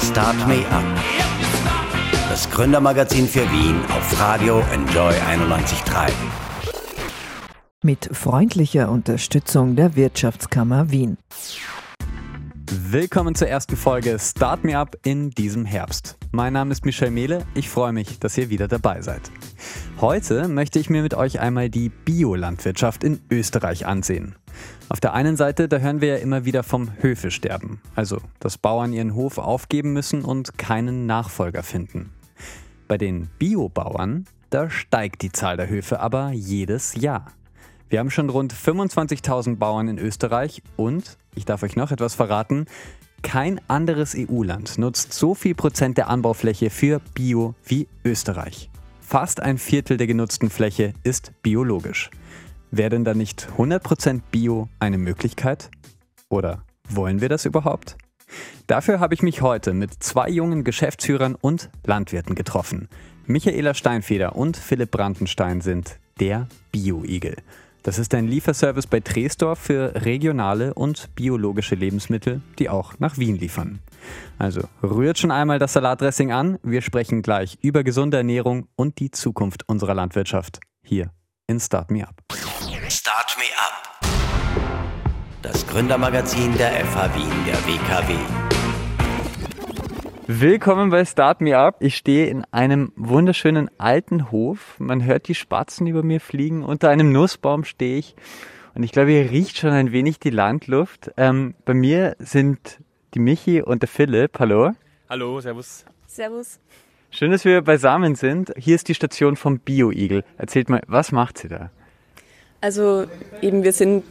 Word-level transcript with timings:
Start 0.00 0.48
Me 0.48 0.66
Up. 0.70 0.82
Das 2.28 2.50
Gründermagazin 2.50 3.28
für 3.28 3.42
Wien 3.52 3.80
auf 3.86 4.20
Radio 4.20 4.60
Enjoy 4.72 5.12
91.3. 5.12 6.10
Mit 7.82 8.10
freundlicher 8.12 8.90
Unterstützung 8.90 9.76
der 9.76 9.94
Wirtschaftskammer 9.94 10.90
Wien. 10.90 11.16
Willkommen 12.70 13.34
zur 13.34 13.48
ersten 13.48 13.76
Folge 13.76 14.18
Start 14.18 14.64
Me 14.64 14.76
Up 14.76 14.96
in 15.04 15.30
diesem 15.30 15.64
Herbst. 15.64 16.16
Mein 16.32 16.52
Name 16.52 16.72
ist 16.72 16.84
Michel 16.84 17.10
Mehle. 17.10 17.46
Ich 17.54 17.68
freue 17.68 17.92
mich, 17.92 18.18
dass 18.18 18.36
ihr 18.36 18.50
wieder 18.50 18.66
dabei 18.66 19.00
seid. 19.00 19.30
Heute 20.00 20.48
möchte 20.48 20.80
ich 20.80 20.90
mir 20.90 21.02
mit 21.02 21.14
euch 21.14 21.38
einmal 21.38 21.70
die 21.70 21.88
Biolandwirtschaft 21.88 23.04
in 23.04 23.20
Österreich 23.30 23.86
ansehen. 23.86 24.34
Auf 24.90 25.00
der 25.00 25.14
einen 25.14 25.36
Seite, 25.36 25.66
da 25.66 25.78
hören 25.78 26.00
wir 26.00 26.08
ja 26.08 26.16
immer 26.16 26.44
wieder 26.44 26.62
vom 26.62 26.90
Höfesterben, 27.00 27.80
also 27.94 28.18
dass 28.38 28.58
Bauern 28.58 28.92
ihren 28.92 29.14
Hof 29.14 29.38
aufgeben 29.38 29.92
müssen 29.92 30.24
und 30.24 30.58
keinen 30.58 31.06
Nachfolger 31.06 31.62
finden. 31.62 32.12
Bei 32.86 32.98
den 32.98 33.28
Biobauern, 33.38 34.26
da 34.50 34.68
steigt 34.68 35.22
die 35.22 35.32
Zahl 35.32 35.56
der 35.56 35.70
Höfe 35.70 36.00
aber 36.00 36.32
jedes 36.32 36.94
Jahr. 36.94 37.32
Wir 37.88 37.98
haben 37.98 38.10
schon 38.10 38.28
rund 38.28 38.52
25.000 38.52 39.56
Bauern 39.56 39.88
in 39.88 39.98
Österreich 39.98 40.62
und, 40.76 41.16
ich 41.34 41.46
darf 41.46 41.62
euch 41.62 41.76
noch 41.76 41.90
etwas 41.90 42.14
verraten, 42.14 42.66
kein 43.22 43.60
anderes 43.68 44.14
EU-Land 44.14 44.76
nutzt 44.76 45.14
so 45.14 45.34
viel 45.34 45.54
Prozent 45.54 45.96
der 45.96 46.08
Anbaufläche 46.08 46.68
für 46.68 47.00
Bio 47.14 47.54
wie 47.64 47.88
Österreich. 48.04 48.68
Fast 49.00 49.40
ein 49.40 49.56
Viertel 49.56 49.96
der 49.96 50.06
genutzten 50.06 50.50
Fläche 50.50 50.92
ist 51.04 51.32
biologisch. 51.42 52.10
Wäre 52.76 52.90
denn 52.90 53.04
da 53.04 53.14
nicht 53.14 53.46
100% 53.56 54.22
Bio 54.32 54.68
eine 54.80 54.98
Möglichkeit? 54.98 55.70
Oder 56.28 56.64
wollen 56.88 57.20
wir 57.20 57.28
das 57.28 57.44
überhaupt? 57.44 57.96
Dafür 58.66 58.98
habe 58.98 59.14
ich 59.14 59.22
mich 59.22 59.42
heute 59.42 59.72
mit 59.74 60.02
zwei 60.02 60.28
jungen 60.28 60.64
Geschäftsführern 60.64 61.36
und 61.36 61.70
Landwirten 61.86 62.34
getroffen. 62.34 62.88
Michaela 63.26 63.74
Steinfeder 63.74 64.34
und 64.34 64.56
Philipp 64.56 64.90
Brandenstein 64.90 65.60
sind 65.60 66.00
der 66.18 66.48
Bio-Igel. 66.72 67.36
Das 67.84 68.00
ist 68.00 68.12
ein 68.12 68.26
Lieferservice 68.26 68.88
bei 68.88 68.98
Tresdorf 68.98 69.60
für 69.60 69.94
regionale 70.04 70.74
und 70.74 71.14
biologische 71.14 71.76
Lebensmittel, 71.76 72.40
die 72.58 72.68
auch 72.68 72.98
nach 72.98 73.18
Wien 73.18 73.36
liefern. 73.36 73.78
Also 74.36 74.62
rührt 74.82 75.18
schon 75.18 75.30
einmal 75.30 75.60
das 75.60 75.74
Salatdressing 75.74 76.32
an. 76.32 76.58
Wir 76.64 76.82
sprechen 76.82 77.22
gleich 77.22 77.56
über 77.62 77.84
gesunde 77.84 78.16
Ernährung 78.16 78.66
und 78.74 78.98
die 78.98 79.12
Zukunft 79.12 79.68
unserer 79.68 79.94
Landwirtschaft 79.94 80.58
hier 80.82 81.12
in 81.46 81.60
Start 81.60 81.90
Me 81.90 82.06
Up. 82.06 82.22
Start 82.96 83.36
Me 83.38 83.46
Up. 83.58 84.06
Das 85.42 85.66
Gründermagazin 85.66 86.56
der 86.56 86.70
FH 86.86 87.16
Wien 87.16 87.44
der 87.44 87.56
WKW. 87.66 88.14
Willkommen 90.28 90.90
bei 90.90 91.04
Start 91.04 91.40
Me 91.40 91.58
Up. 91.58 91.78
Ich 91.80 91.96
stehe 91.96 92.28
in 92.28 92.44
einem 92.52 92.92
wunderschönen 92.94 93.68
alten 93.78 94.30
Hof. 94.30 94.76
Man 94.78 95.04
hört 95.04 95.26
die 95.26 95.34
Spatzen 95.34 95.88
über 95.88 96.04
mir 96.04 96.20
fliegen. 96.20 96.62
Unter 96.62 96.88
einem 96.88 97.10
Nussbaum 97.10 97.64
stehe 97.64 97.98
ich. 97.98 98.14
Und 98.76 98.84
ich 98.84 98.92
glaube, 98.92 99.10
hier 99.10 99.28
riecht 99.28 99.58
schon 99.58 99.70
ein 99.70 99.90
wenig 99.90 100.20
die 100.20 100.30
Landluft. 100.30 101.10
Ähm, 101.16 101.56
bei 101.64 101.74
mir 101.74 102.14
sind 102.20 102.78
die 103.14 103.18
Michi 103.18 103.60
und 103.60 103.82
der 103.82 103.88
Philipp. 103.88 104.38
Hallo. 104.38 104.70
Hallo, 105.10 105.40
servus. 105.40 105.84
Servus. 106.06 106.60
Schön, 107.10 107.32
dass 107.32 107.44
wir 107.44 107.60
beisammen 107.60 108.14
sind. 108.14 108.52
Hier 108.56 108.76
ist 108.76 108.86
die 108.86 108.94
Station 108.94 109.34
vom 109.34 109.58
Bio-Igel. 109.58 110.22
Erzählt 110.38 110.68
mal, 110.68 110.82
was 110.86 111.10
macht 111.10 111.38
sie 111.38 111.48
da? 111.48 111.72
Also 112.64 113.04
eben, 113.42 113.62
wir 113.62 113.74
sind 113.74 114.04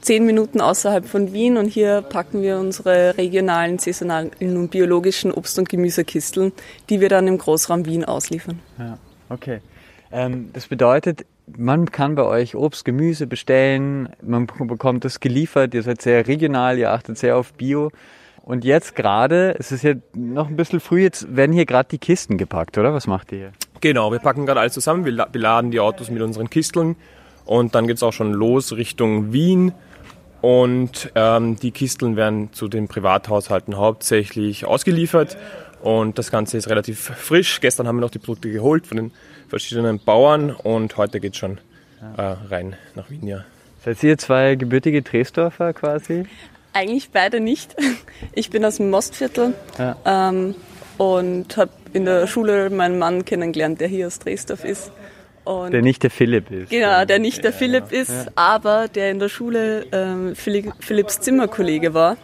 zehn 0.00 0.26
Minuten 0.26 0.60
außerhalb 0.60 1.06
von 1.06 1.32
Wien 1.32 1.56
und 1.56 1.68
hier 1.68 2.02
packen 2.02 2.42
wir 2.42 2.58
unsere 2.58 3.16
regionalen, 3.16 3.78
saisonalen 3.78 4.32
und 4.40 4.72
biologischen 4.72 5.30
Obst- 5.30 5.60
und 5.60 5.68
Gemüsekisteln, 5.68 6.50
die 6.88 7.00
wir 7.00 7.08
dann 7.08 7.28
im 7.28 7.38
Großraum 7.38 7.86
Wien 7.86 8.04
ausliefern. 8.04 8.58
Ja, 8.80 8.98
okay. 9.28 9.60
Ähm, 10.10 10.50
das 10.52 10.66
bedeutet, 10.66 11.24
man 11.56 11.92
kann 11.92 12.16
bei 12.16 12.24
euch 12.24 12.56
Obst, 12.56 12.84
Gemüse 12.84 13.28
bestellen, 13.28 14.08
man 14.20 14.48
bekommt 14.48 15.04
das 15.04 15.20
geliefert, 15.20 15.72
ihr 15.72 15.84
seid 15.84 16.02
sehr 16.02 16.26
regional, 16.26 16.78
ihr 16.78 16.90
achtet 16.90 17.16
sehr 17.16 17.36
auf 17.36 17.52
Bio. 17.52 17.92
Und 18.42 18.64
jetzt 18.64 18.96
gerade, 18.96 19.54
es 19.56 19.70
ist 19.70 19.84
ja 19.84 19.94
noch 20.14 20.48
ein 20.48 20.56
bisschen 20.56 20.80
früh, 20.80 21.02
jetzt 21.02 21.36
werden 21.36 21.52
hier 21.52 21.64
gerade 21.64 21.88
die 21.88 21.98
Kisten 21.98 22.38
gepackt, 22.38 22.76
oder? 22.76 22.92
Was 22.92 23.06
macht 23.06 23.30
ihr 23.30 23.38
hier? 23.38 23.52
Genau, 23.80 24.10
wir 24.10 24.18
packen 24.18 24.46
gerade 24.46 24.58
alles 24.58 24.72
zusammen, 24.72 25.04
wir 25.04 25.26
beladen 25.26 25.70
die 25.70 25.78
Autos 25.78 26.10
mit 26.10 26.22
unseren 26.22 26.50
Kisteln 26.50 26.96
und 27.50 27.74
dann 27.74 27.88
geht 27.88 27.96
es 27.96 28.04
auch 28.04 28.12
schon 28.12 28.32
los 28.32 28.76
Richtung 28.76 29.32
Wien. 29.32 29.72
Und 30.40 31.10
ähm, 31.16 31.56
die 31.56 31.72
Kisteln 31.72 32.14
werden 32.14 32.52
zu 32.52 32.68
den 32.68 32.86
Privathaushalten 32.86 33.76
hauptsächlich 33.76 34.66
ausgeliefert. 34.66 35.36
Und 35.82 36.16
das 36.16 36.30
Ganze 36.30 36.58
ist 36.58 36.68
relativ 36.68 37.00
frisch. 37.00 37.60
Gestern 37.60 37.88
haben 37.88 37.96
wir 37.96 38.02
noch 38.02 38.12
die 38.12 38.20
Produkte 38.20 38.52
geholt 38.52 38.86
von 38.86 38.98
den 38.98 39.10
verschiedenen 39.48 39.98
Bauern 39.98 40.52
und 40.52 40.96
heute 40.96 41.18
geht 41.18 41.32
es 41.32 41.38
schon 41.38 41.58
äh, 42.16 42.22
rein 42.22 42.76
nach 42.94 43.10
Wien. 43.10 43.26
Ja. 43.26 43.44
Seid 43.84 44.00
ihr 44.04 44.16
zwei 44.16 44.54
gebürtige 44.54 45.02
Dresdorfer 45.02 45.72
quasi? 45.72 46.26
Eigentlich 46.72 47.10
beide 47.10 47.40
nicht. 47.40 47.74
Ich 48.32 48.50
bin 48.50 48.64
aus 48.64 48.76
dem 48.76 48.90
Mostviertel 48.90 49.54
ja. 49.76 49.96
ähm, 50.04 50.54
und 50.98 51.56
habe 51.56 51.72
in 51.94 52.04
der 52.04 52.28
Schule 52.28 52.70
meinen 52.70 53.00
Mann 53.00 53.24
kennengelernt, 53.24 53.80
der 53.80 53.88
hier 53.88 54.06
aus 54.06 54.20
Dresdorf 54.20 54.64
ist. 54.64 54.92
Und 55.50 55.72
der 55.72 55.82
nicht 55.82 56.02
der 56.02 56.10
Philipp 56.10 56.50
ist. 56.50 56.70
Genau, 56.70 57.04
der 57.04 57.18
nicht 57.18 57.42
der 57.42 57.52
Philipp 57.52 57.92
ist, 57.92 58.10
ja. 58.10 58.26
aber 58.36 58.88
der 58.88 59.10
in 59.10 59.18
der 59.18 59.28
Schule 59.28 59.86
ähm, 59.92 60.34
Philipp, 60.36 60.72
Philipps 60.80 61.20
Zimmerkollege 61.20 61.92
war. 61.94 62.16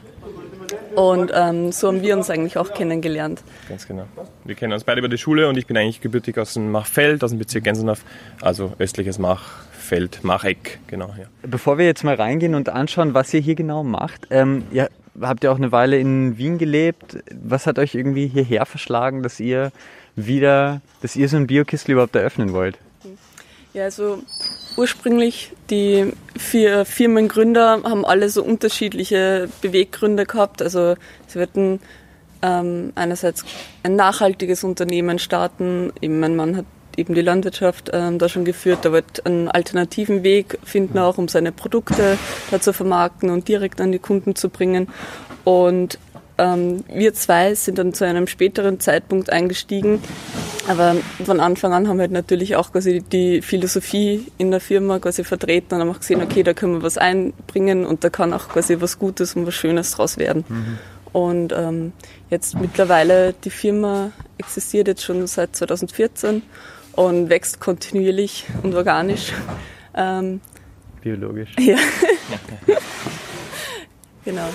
Und 0.94 1.30
ähm, 1.34 1.72
so 1.72 1.88
haben 1.88 2.02
wir 2.02 2.16
uns 2.16 2.30
eigentlich 2.30 2.56
auch 2.56 2.72
kennengelernt. 2.72 3.42
Ganz 3.68 3.86
genau. 3.86 4.06
Wir 4.44 4.54
kennen 4.54 4.72
uns 4.72 4.84
beide 4.84 5.00
über 5.00 5.08
die 5.08 5.18
Schule 5.18 5.48
und 5.48 5.58
ich 5.58 5.66
bin 5.66 5.76
eigentlich 5.76 6.00
gebürtig 6.00 6.38
aus 6.38 6.54
dem 6.54 6.70
Machfeld, 6.70 7.22
aus 7.22 7.30
dem 7.30 7.38
Bezirk 7.38 7.64
Gänserndorf, 7.64 8.02
also 8.40 8.72
östliches 8.78 9.18
Machfeld, 9.18 10.24
Macheck, 10.24 10.78
genau. 10.86 11.14
Ja. 11.18 11.26
Bevor 11.42 11.78
wir 11.78 11.84
jetzt 11.84 12.02
mal 12.02 12.14
reingehen 12.14 12.54
und 12.54 12.68
anschauen, 12.68 13.12
was 13.12 13.32
ihr 13.34 13.40
hier 13.40 13.54
genau 13.54 13.84
macht, 13.84 14.28
ähm, 14.30 14.64
ja, 14.72 14.88
habt 15.20 15.44
ihr 15.44 15.52
auch 15.52 15.58
eine 15.58 15.72
Weile 15.72 15.98
in 15.98 16.38
Wien 16.38 16.58
gelebt. 16.58 17.18
Was 17.30 17.66
hat 17.66 17.78
euch 17.78 17.94
irgendwie 17.94 18.26
hierher 18.26 18.66
verschlagen, 18.66 19.22
dass 19.22 19.38
ihr 19.38 19.72
wieder, 20.14 20.80
dass 21.02 21.14
ihr 21.16 21.28
so 21.28 21.36
ein 21.36 21.46
Biokistel 21.46 21.92
überhaupt 21.92 22.16
eröffnen 22.16 22.52
wollt? 22.52 22.78
Ja, 23.76 23.84
also 23.84 24.22
ursprünglich 24.78 25.52
die 25.68 26.10
vier 26.34 26.86
Firmengründer 26.86 27.82
haben 27.84 28.06
alle 28.06 28.30
so 28.30 28.42
unterschiedliche 28.42 29.50
Beweggründe 29.60 30.24
gehabt. 30.24 30.62
Also 30.62 30.94
sie 31.26 31.38
wollten 31.38 31.80
ähm, 32.40 32.92
einerseits 32.94 33.44
ein 33.82 33.94
nachhaltiges 33.94 34.64
Unternehmen 34.64 35.18
starten. 35.18 35.92
Eben 36.00 36.20
mein 36.20 36.36
Mann 36.36 36.56
hat 36.56 36.64
eben 36.96 37.14
die 37.14 37.20
Landwirtschaft 37.20 37.90
ähm, 37.92 38.18
da 38.18 38.30
schon 38.30 38.46
geführt. 38.46 38.78
Da 38.80 38.92
wird 38.92 39.26
einen 39.26 39.48
alternativen 39.48 40.22
Weg 40.22 40.58
finden, 40.64 40.98
auch 40.98 41.18
um 41.18 41.28
seine 41.28 41.52
Produkte 41.52 42.16
da 42.50 42.58
zu 42.58 42.72
vermarkten 42.72 43.28
und 43.28 43.46
direkt 43.46 43.78
an 43.82 43.92
die 43.92 43.98
Kunden 43.98 44.36
zu 44.36 44.48
bringen. 44.48 44.88
Und 45.44 45.98
ähm, 46.38 46.82
wir 46.88 47.12
zwei 47.12 47.54
sind 47.54 47.76
dann 47.76 47.92
zu 47.92 48.06
einem 48.06 48.26
späteren 48.26 48.80
Zeitpunkt 48.80 49.28
eingestiegen. 49.28 50.00
Aber 50.68 50.96
von 51.24 51.40
Anfang 51.40 51.72
an 51.72 51.88
haben 51.88 51.98
wir 51.98 52.02
halt 52.02 52.12
natürlich 52.12 52.56
auch 52.56 52.72
quasi 52.72 53.00
die 53.00 53.40
Philosophie 53.42 54.26
in 54.38 54.50
der 54.50 54.60
Firma 54.60 54.98
quasi 54.98 55.22
vertreten 55.22 55.74
und 55.74 55.80
haben 55.80 55.90
auch 55.90 56.00
gesehen, 56.00 56.22
okay, 56.22 56.42
da 56.42 56.54
können 56.54 56.74
wir 56.74 56.82
was 56.82 56.98
einbringen 56.98 57.86
und 57.86 58.02
da 58.02 58.10
kann 58.10 58.32
auch 58.32 58.48
quasi 58.48 58.80
was 58.80 58.98
Gutes 58.98 59.36
und 59.36 59.46
was 59.46 59.54
Schönes 59.54 59.92
draus 59.92 60.18
werden. 60.18 60.44
Mhm. 60.48 60.78
Und 61.12 61.52
ähm, 61.56 61.92
jetzt 62.30 62.58
mittlerweile, 62.58 63.34
die 63.44 63.50
Firma 63.50 64.10
existiert 64.38 64.88
jetzt 64.88 65.02
schon 65.02 65.26
seit 65.26 65.54
2014 65.56 66.42
und 66.92 67.30
wächst 67.30 67.60
kontinuierlich 67.60 68.46
und 68.62 68.74
organisch. 68.74 69.32
Ähm, 69.94 70.40
Biologisch. 71.00 71.50
Ja. 71.58 71.76
genau. 74.24 74.48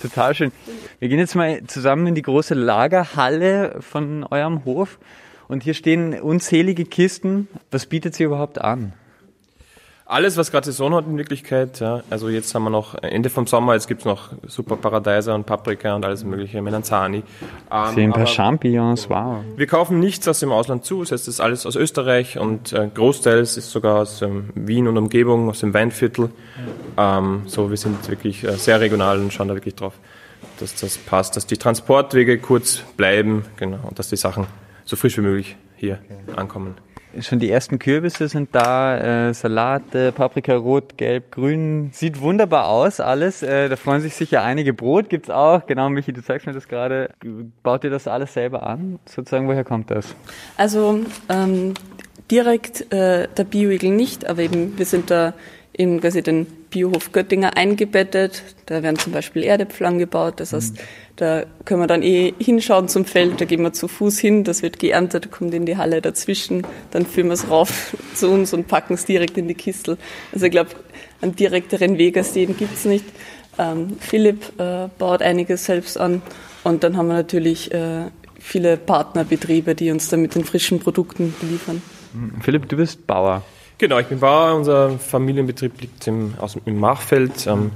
Total 0.00 0.32
schön. 0.34 0.52
Wir 1.00 1.08
gehen 1.08 1.18
jetzt 1.18 1.34
mal 1.34 1.64
zusammen 1.64 2.06
in 2.06 2.14
die 2.14 2.22
große 2.22 2.54
Lagerhalle 2.54 3.78
von 3.80 4.24
eurem 4.24 4.64
Hof 4.64 4.98
und 5.48 5.64
hier 5.64 5.74
stehen 5.74 6.20
unzählige 6.20 6.84
Kisten. 6.84 7.48
Was 7.72 7.86
bietet 7.86 8.14
sie 8.14 8.22
überhaupt 8.22 8.60
an? 8.60 8.92
Alles, 10.10 10.38
was 10.38 10.50
gerade 10.50 10.64
Saison 10.64 10.94
hat 10.94 11.04
in 11.06 11.18
Wirklichkeit. 11.18 11.80
Ja. 11.80 12.02
Also 12.08 12.30
jetzt 12.30 12.54
haben 12.54 12.64
wir 12.64 12.70
noch 12.70 12.94
Ende 13.02 13.28
vom 13.28 13.46
Sommer, 13.46 13.74
jetzt 13.74 13.88
gibt 13.88 14.00
es 14.00 14.04
noch 14.06 14.30
super 14.46 14.76
Paradeiser 14.76 15.34
und 15.34 15.44
Paprika 15.44 15.94
und 15.94 16.02
alles 16.02 16.24
mögliche, 16.24 16.62
Melanzani. 16.62 17.22
Ähm, 17.70 17.94
Sehen 17.94 18.04
ein 18.04 18.12
paar 18.14 18.26
Champignons, 18.26 19.10
wow. 19.10 19.44
Wir 19.54 19.66
kaufen 19.66 19.98
nichts 19.98 20.26
aus 20.26 20.40
dem 20.40 20.50
Ausland 20.50 20.86
zu, 20.86 21.00
das 21.00 21.12
heißt, 21.12 21.28
das 21.28 21.34
ist 21.34 21.40
alles 21.40 21.66
aus 21.66 21.76
Österreich 21.76 22.38
und 22.38 22.72
äh, 22.72 22.88
Großteils 22.92 23.58
ist 23.58 23.70
sogar 23.70 24.00
aus 24.00 24.22
ähm, 24.22 24.48
Wien 24.54 24.88
und 24.88 24.96
Umgebung, 24.96 25.50
aus 25.50 25.60
dem 25.60 25.74
Weinviertel. 25.74 26.30
Ähm, 26.96 27.42
so, 27.44 27.68
wir 27.68 27.76
sind 27.76 28.08
wirklich 28.08 28.44
äh, 28.44 28.56
sehr 28.56 28.80
regional 28.80 29.18
und 29.18 29.30
schauen 29.30 29.48
da 29.48 29.54
wirklich 29.54 29.74
drauf, 29.74 29.92
dass 30.58 30.74
das 30.74 30.96
passt, 30.96 31.36
dass 31.36 31.44
die 31.44 31.58
Transportwege 31.58 32.38
kurz 32.38 32.78
bleiben, 32.96 33.44
genau, 33.56 33.80
und 33.86 33.98
dass 33.98 34.08
die 34.08 34.16
Sachen 34.16 34.46
so 34.86 34.96
frisch 34.96 35.18
wie 35.18 35.22
möglich 35.22 35.56
hier 35.76 35.98
okay. 36.02 36.32
ankommen. 36.34 36.76
Schon 37.22 37.38
die 37.38 37.50
ersten 37.50 37.78
Kürbisse 37.78 38.28
sind 38.28 38.54
da, 38.54 39.28
äh, 39.28 39.34
Salate, 39.34 40.12
Paprika 40.12 40.56
rot, 40.56 40.96
gelb, 40.96 41.32
grün. 41.32 41.90
Sieht 41.92 42.20
wunderbar 42.20 42.68
aus 42.68 43.00
alles. 43.00 43.42
Äh, 43.42 43.68
da 43.68 43.76
freuen 43.76 44.00
sich 44.00 44.14
sicher 44.14 44.42
einige. 44.42 44.72
Brot 44.72 45.08
gibt's 45.08 45.30
auch. 45.30 45.66
Genau, 45.66 45.88
Michi, 45.88 46.12
du 46.12 46.22
zeigst 46.22 46.46
mir 46.46 46.52
das 46.52 46.68
gerade. 46.68 47.10
Baut 47.62 47.84
ihr 47.84 47.90
das 47.90 48.08
alles 48.08 48.34
selber 48.34 48.64
an? 48.66 48.98
Sozusagen, 49.06 49.48
woher 49.48 49.64
kommt 49.64 49.90
das? 49.90 50.14
Also 50.56 51.00
ähm, 51.28 51.74
direkt 52.30 52.92
äh, 52.92 53.28
der 53.28 53.44
Bioigel 53.44 53.90
nicht, 53.90 54.28
aber 54.28 54.42
eben 54.42 54.78
wir 54.78 54.86
sind 54.86 55.10
da 55.10 55.34
in 55.78 56.00
quasi 56.00 56.22
den 56.22 56.46
Biohof 56.70 57.12
Göttinger 57.12 57.56
eingebettet. 57.56 58.42
Da 58.66 58.82
werden 58.82 58.98
zum 58.98 59.12
Beispiel 59.12 59.44
Erdäpfel 59.44 59.96
gebaut. 59.96 60.40
Das 60.40 60.52
heißt, 60.52 60.74
mhm. 60.74 60.78
da 61.16 61.44
können 61.64 61.80
wir 61.80 61.86
dann 61.86 62.02
eh 62.02 62.34
hinschauen 62.40 62.88
zum 62.88 63.04
Feld. 63.04 63.40
Da 63.40 63.44
gehen 63.44 63.62
wir 63.62 63.72
zu 63.72 63.86
Fuß 63.86 64.18
hin. 64.18 64.42
Das 64.42 64.62
wird 64.62 64.80
geerntet, 64.80 65.30
kommt 65.30 65.54
in 65.54 65.66
die 65.66 65.76
Halle 65.76 66.02
dazwischen. 66.02 66.66
Dann 66.90 67.06
führen 67.06 67.28
wir 67.28 67.34
es 67.34 67.48
rauf 67.48 67.96
zu 68.14 68.28
uns 68.28 68.52
und 68.52 68.66
packen 68.66 68.94
es 68.94 69.04
direkt 69.04 69.38
in 69.38 69.46
die 69.46 69.54
Kistel. 69.54 69.98
Also 70.32 70.46
ich 70.46 70.50
glaube, 70.50 70.70
einen 71.20 71.36
direkteren 71.36 71.96
Weg 71.96 72.16
als 72.16 72.32
den 72.32 72.56
gibt's 72.56 72.84
nicht. 72.84 73.04
Ähm, 73.56 73.96
Philipp 74.00 74.58
äh, 74.58 74.88
baut 74.98 75.22
einiges 75.22 75.64
selbst 75.64 75.96
an. 75.96 76.22
Und 76.64 76.82
dann 76.82 76.96
haben 76.96 77.06
wir 77.06 77.14
natürlich 77.14 77.72
äh, 77.72 78.06
viele 78.40 78.76
Partnerbetriebe, 78.78 79.76
die 79.76 79.92
uns 79.92 80.08
dann 80.08 80.22
mit 80.22 80.34
den 80.34 80.44
frischen 80.44 80.80
Produkten 80.80 81.34
liefern. 81.40 81.82
Mhm. 82.14 82.40
Philipp, 82.42 82.68
du 82.68 82.76
bist 82.76 83.06
Bauer. 83.06 83.44
Genau, 83.78 84.00
ich 84.00 84.08
bin 84.08 84.18
Bauer. 84.18 84.56
Unser 84.56 84.98
Familienbetrieb 84.98 85.80
liegt 85.80 86.06
im, 86.08 86.34
aus, 86.38 86.56
im 86.64 86.80
Machfeld. 86.80 87.46
Ähm, 87.46 87.70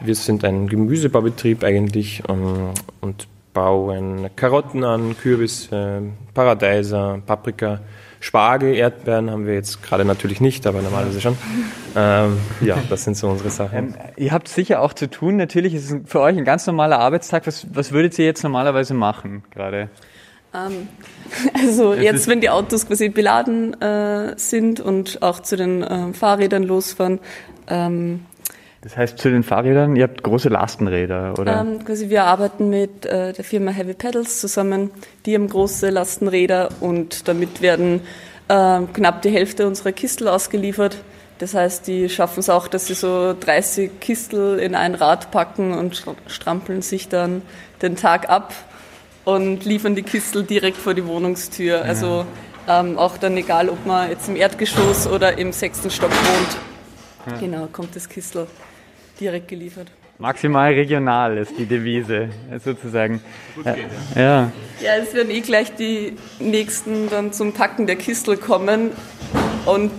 wir 0.00 0.14
sind 0.14 0.44
ein 0.44 0.66
Gemüsebaubetrieb 0.66 1.62
eigentlich 1.62 2.22
ähm, 2.28 2.70
und 3.02 3.28
bauen 3.52 4.30
Karotten 4.34 4.82
an, 4.82 5.14
Kürbis, 5.18 5.70
äh, 5.70 6.00
Paradeiser, 6.32 7.20
Paprika, 7.26 7.80
Spargel, 8.20 8.74
Erdbeeren 8.74 9.30
haben 9.30 9.46
wir 9.46 9.52
jetzt 9.52 9.82
gerade 9.82 10.06
natürlich 10.06 10.40
nicht, 10.40 10.66
aber 10.66 10.80
normalerweise 10.80 11.20
schon. 11.20 11.36
Ähm, 11.94 12.38
ja, 12.62 12.78
das 12.88 13.04
sind 13.04 13.16
so 13.18 13.28
unsere 13.28 13.50
Sachen. 13.50 13.76
Ähm, 13.76 13.94
ihr 14.16 14.32
habt 14.32 14.48
sicher 14.48 14.80
auch 14.80 14.94
zu 14.94 15.10
tun. 15.10 15.36
Natürlich 15.36 15.74
ist 15.74 15.90
es 15.90 16.00
für 16.06 16.20
euch 16.20 16.38
ein 16.38 16.44
ganz 16.44 16.66
normaler 16.66 16.98
Arbeitstag. 16.98 17.46
Was, 17.46 17.66
was 17.74 17.92
würdet 17.92 18.18
ihr 18.18 18.24
jetzt 18.24 18.42
normalerweise 18.42 18.94
machen 18.94 19.42
gerade? 19.50 19.90
Ähm, 20.54 20.88
also 21.54 21.94
es 21.94 22.02
jetzt, 22.02 22.28
wenn 22.28 22.40
die 22.40 22.50
Autos 22.50 22.86
quasi 22.86 23.08
beladen 23.08 23.80
äh, 23.80 24.34
sind 24.36 24.80
und 24.80 25.22
auch 25.22 25.40
zu 25.40 25.56
den 25.56 25.82
äh, 25.82 26.12
Fahrrädern 26.12 26.62
losfahren. 26.62 27.20
Ähm, 27.68 28.26
das 28.82 28.96
heißt 28.96 29.18
zu 29.18 29.30
den 29.30 29.44
Fahrrädern, 29.44 29.94
ihr 29.94 30.02
habt 30.02 30.24
große 30.24 30.48
Lastenräder, 30.48 31.38
oder? 31.38 31.60
Ähm, 31.60 31.84
quasi 31.84 32.10
wir 32.10 32.24
arbeiten 32.24 32.68
mit 32.68 33.06
äh, 33.06 33.32
der 33.32 33.44
Firma 33.44 33.70
Heavy 33.70 33.94
Pedals 33.94 34.40
zusammen. 34.40 34.90
Die 35.24 35.34
haben 35.36 35.48
große 35.48 35.90
Lastenräder 35.90 36.68
und 36.80 37.28
damit 37.28 37.62
werden 37.62 38.00
äh, 38.48 38.80
knapp 38.92 39.22
die 39.22 39.30
Hälfte 39.30 39.68
unserer 39.68 39.92
Kistel 39.92 40.26
ausgeliefert. 40.26 40.96
Das 41.38 41.54
heißt, 41.54 41.86
die 41.86 42.08
schaffen 42.08 42.40
es 42.40 42.50
auch, 42.50 42.68
dass 42.68 42.86
sie 42.86 42.94
so 42.94 43.34
30 43.38 44.00
Kistel 44.00 44.58
in 44.58 44.74
ein 44.74 44.94
Rad 44.94 45.30
packen 45.30 45.74
und 45.74 46.04
strampeln 46.26 46.82
sich 46.82 47.08
dann 47.08 47.42
den 47.82 47.96
Tag 47.96 48.28
ab 48.28 48.52
und 49.24 49.64
liefern 49.64 49.94
die 49.94 50.02
Kistel 50.02 50.44
direkt 50.44 50.76
vor 50.76 50.94
die 50.94 51.06
Wohnungstür. 51.06 51.78
Ja. 51.78 51.82
Also 51.82 52.26
ähm, 52.68 52.98
auch 52.98 53.16
dann 53.18 53.36
egal, 53.36 53.68
ob 53.68 53.84
man 53.86 54.10
jetzt 54.10 54.28
im 54.28 54.36
Erdgeschoss 54.36 55.06
oder 55.06 55.38
im 55.38 55.52
sechsten 55.52 55.90
Stock 55.90 56.10
wohnt. 56.10 56.56
Ja. 57.26 57.38
Genau, 57.38 57.68
kommt 57.72 57.94
das 57.94 58.08
Kistel 58.08 58.46
direkt 59.20 59.48
geliefert. 59.48 59.88
Maximal 60.18 60.72
regional 60.72 61.38
ist 61.38 61.52
die 61.58 61.66
Devise, 61.66 62.28
sozusagen. 62.62 63.20
Ja. 63.64 63.74
ja. 64.14 64.52
Ja, 64.80 64.96
es 65.02 65.14
werden 65.14 65.30
eh 65.30 65.40
gleich 65.40 65.74
die 65.74 66.16
nächsten 66.38 67.10
dann 67.10 67.32
zum 67.32 67.52
Packen 67.52 67.86
der 67.86 67.96
Kistel 67.96 68.36
kommen 68.36 68.90
und 69.66 69.90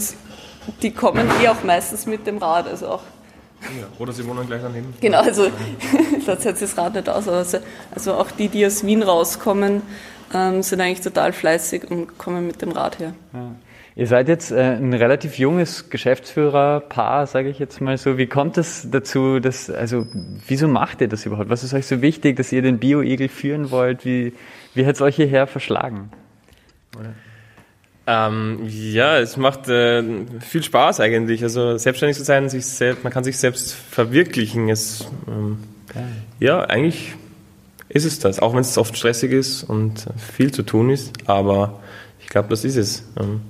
die 0.82 0.92
kommen 0.92 1.30
eh 1.42 1.50
auch 1.50 1.64
meistens 1.64 2.06
mit 2.06 2.26
dem 2.26 2.38
Rad, 2.38 2.68
also 2.68 2.88
auch 2.88 3.04
ja, 3.80 3.88
oder 4.00 4.12
sie 4.12 4.26
wohnen 4.28 4.46
gleich 4.46 4.62
daneben. 4.62 4.94
Genau, 5.02 5.22
also 5.22 5.48
da 6.26 6.38
zählt 6.38 6.62
das 6.62 6.78
Rad 6.78 6.96
nicht 6.96 7.10
aus. 7.10 7.28
Also, 7.28 7.60
also 7.94 8.14
auch 8.16 8.32
die, 8.32 8.50
die 8.50 8.66
aus 8.66 8.86
Wien 8.86 9.04
rauskommen, 9.04 9.82
ähm, 10.34 10.62
sind 10.64 10.82
eigentlich 10.82 11.02
total 11.02 11.34
fleißig 11.34 11.90
und 11.90 12.18
kommen 12.18 12.48
mit 12.48 12.62
dem 12.62 12.72
Rad 12.72 13.00
her. 13.00 13.14
Ja. 13.34 13.52
Ihr 13.96 14.08
seid 14.08 14.28
jetzt 14.28 14.52
äh, 14.52 14.76
ein 14.76 14.94
relativ 14.94 15.38
junges 15.38 15.92
Geschäftsführerpaar, 15.92 17.28
sage 17.28 17.50
ich 17.50 17.60
jetzt 17.60 17.80
mal 17.80 17.98
so. 17.98 18.18
Wie 18.18 18.26
kommt 18.26 18.58
es 18.58 18.90
dazu, 18.90 19.40
dass, 19.40 19.70
also 19.70 20.08
wieso 20.48 20.68
macht 20.68 21.02
ihr 21.02 21.08
das 21.08 21.28
überhaupt? 21.28 21.50
Was 21.50 21.64
ist 21.64 21.76
euch 21.76 21.86
so 21.86 22.02
wichtig, 22.02 22.36
dass 22.38 22.52
ihr 22.52 22.64
den 22.64 22.80
Bio-Igel 22.80 23.30
führen 23.30 23.70
wollt? 23.70 24.04
Wie, 24.04 24.34
wie 24.74 24.86
hat 24.88 24.96
es 24.96 25.02
euch 25.02 25.16
hierher 25.16 25.46
verschlagen? 25.46 26.10
Oder? 27.00 27.14
Ähm, 28.06 28.60
ja, 28.68 29.18
es 29.20 29.38
macht 29.38 29.70
äh, 29.70 30.04
viel 30.42 30.64
Spaß 30.64 31.00
eigentlich. 31.00 31.44
Also 31.44 31.78
selbstständig 31.78 32.18
zu 32.18 32.24
sein, 32.24 32.50
sich 32.50 32.66
selbst, 32.66 33.04
man 33.04 33.14
kann 33.14 33.24
sich 33.24 33.38
selbst 33.38 33.74
verwirklichen. 33.74 34.70
Es, 34.70 35.08
ähm, 35.28 35.60
ja, 36.40 36.62
eigentlich 36.62 37.16
ist 37.88 38.06
es 38.06 38.20
das, 38.20 38.40
auch 38.40 38.54
wenn 38.54 38.62
es 38.62 38.78
oft 38.78 38.98
stressig 38.98 39.32
ist 39.32 39.64
und 39.64 40.06
viel 40.18 40.52
zu 40.52 40.64
tun 40.64 40.90
ist. 40.90 41.14
Aber 41.28 41.80
ich 42.20 42.28
glaube, 42.28 42.50
das 42.50 42.66
ist 42.66 42.76
es. 42.76 43.04
Ähm. 43.18 43.42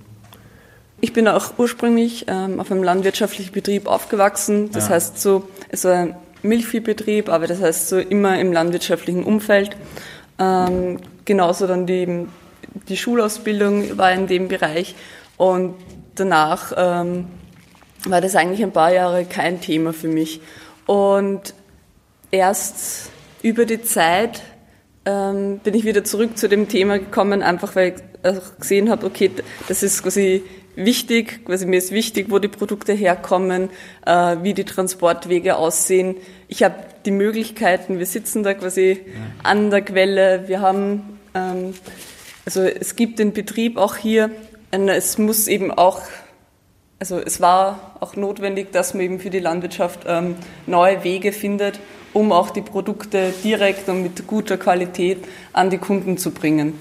Ich 1.01 1.13
bin 1.13 1.27
auch 1.27 1.53
ursprünglich 1.57 2.25
ähm, 2.27 2.59
auf 2.59 2.71
einem 2.71 2.83
landwirtschaftlichen 2.83 3.53
Betrieb 3.53 3.87
aufgewachsen. 3.87 4.71
Das 4.71 4.85
ja. 4.85 4.95
heißt 4.95 5.19
so, 5.19 5.47
es 5.69 5.83
war 5.83 5.93
ein 5.93 6.15
Milchviehbetrieb, 6.43 7.29
aber 7.29 7.47
das 7.47 7.59
heißt 7.59 7.89
so 7.89 7.97
immer 7.97 8.39
im 8.39 8.53
landwirtschaftlichen 8.53 9.23
Umfeld. 9.23 9.75
Ähm, 10.37 10.99
genauso 11.25 11.65
dann 11.65 11.87
die 11.87 12.27
die 12.89 12.97
Schulausbildung 12.97 13.97
war 13.97 14.11
in 14.11 14.27
dem 14.27 14.47
Bereich 14.47 14.95
und 15.37 15.75
danach 16.15 16.73
ähm, 16.75 17.25
war 18.05 18.21
das 18.21 18.35
eigentlich 18.35 18.63
ein 18.63 18.71
paar 18.71 18.93
Jahre 18.93 19.25
kein 19.25 19.61
Thema 19.61 19.93
für 19.93 20.07
mich. 20.07 20.41
Und 20.85 21.53
erst 22.31 23.09
über 23.41 23.65
die 23.65 23.81
Zeit 23.81 24.41
ähm, 25.05 25.59
bin 25.63 25.73
ich 25.73 25.85
wieder 25.85 26.03
zurück 26.03 26.37
zu 26.37 26.49
dem 26.49 26.67
Thema 26.67 26.99
gekommen, 26.99 27.41
einfach 27.41 27.75
weil 27.75 27.95
ich 27.95 28.29
auch 28.29 28.57
gesehen 28.59 28.89
habe, 28.89 29.05
okay, 29.05 29.31
das 29.67 29.83
ist 29.83 30.03
quasi 30.03 30.43
wichtig, 30.75 31.45
quasi 31.45 31.65
mir 31.65 31.77
ist 31.77 31.91
wichtig, 31.91 32.27
wo 32.29 32.39
die 32.39 32.47
Produkte 32.47 32.93
herkommen, 32.93 33.69
äh, 34.05 34.37
wie 34.41 34.53
die 34.53 34.63
Transportwege 34.63 35.55
aussehen. 35.55 36.15
Ich 36.47 36.63
habe 36.63 36.75
die 37.05 37.11
Möglichkeiten, 37.11 37.99
wir 37.99 38.05
sitzen 38.05 38.43
da 38.43 38.53
quasi 38.53 39.01
ja. 39.05 39.13
an 39.43 39.69
der 39.69 39.81
Quelle, 39.81 40.47
wir 40.47 40.61
haben 40.61 41.19
ähm, 41.35 41.73
also 42.45 42.61
es 42.61 42.95
gibt 42.95 43.19
den 43.19 43.33
Betrieb 43.33 43.77
auch 43.77 43.95
hier. 43.95 44.29
Es 44.71 45.17
muss 45.17 45.47
eben 45.47 45.71
auch, 45.71 46.01
also 46.99 47.19
es 47.19 47.39
war 47.41 47.97
auch 47.99 48.15
notwendig, 48.15 48.71
dass 48.71 48.93
man 48.93 49.03
eben 49.03 49.19
für 49.19 49.29
die 49.29 49.39
Landwirtschaft 49.39 50.01
ähm, 50.07 50.35
neue 50.65 51.03
Wege 51.03 51.31
findet, 51.31 51.79
um 52.11 52.31
auch 52.31 52.49
die 52.49 52.61
Produkte 52.61 53.33
direkt 53.43 53.87
und 53.87 54.03
mit 54.03 54.25
guter 54.27 54.57
Qualität 54.57 55.19
an 55.53 55.69
die 55.69 55.77
Kunden 55.77 56.17
zu 56.17 56.31
bringen. 56.31 56.73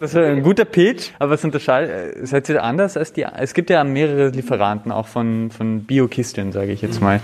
Das 0.00 0.14
ist 0.14 0.16
ein 0.16 0.44
guter 0.44 0.64
Pitch, 0.64 1.10
aber 1.18 1.32
was 1.32 1.44
unterscheidet, 1.44 2.16
äh, 2.16 2.26
seid 2.26 2.48
ihr 2.48 2.62
anders 2.62 2.96
als 2.96 3.12
die, 3.12 3.22
es 3.22 3.52
gibt 3.52 3.68
ja 3.68 3.82
mehrere 3.82 4.28
Lieferanten 4.28 4.92
auch 4.92 5.08
von, 5.08 5.50
von 5.50 5.84
Bio-Kisteln, 5.84 6.52
sage 6.52 6.72
ich 6.72 6.82
jetzt 6.82 7.00
mal. 7.00 7.20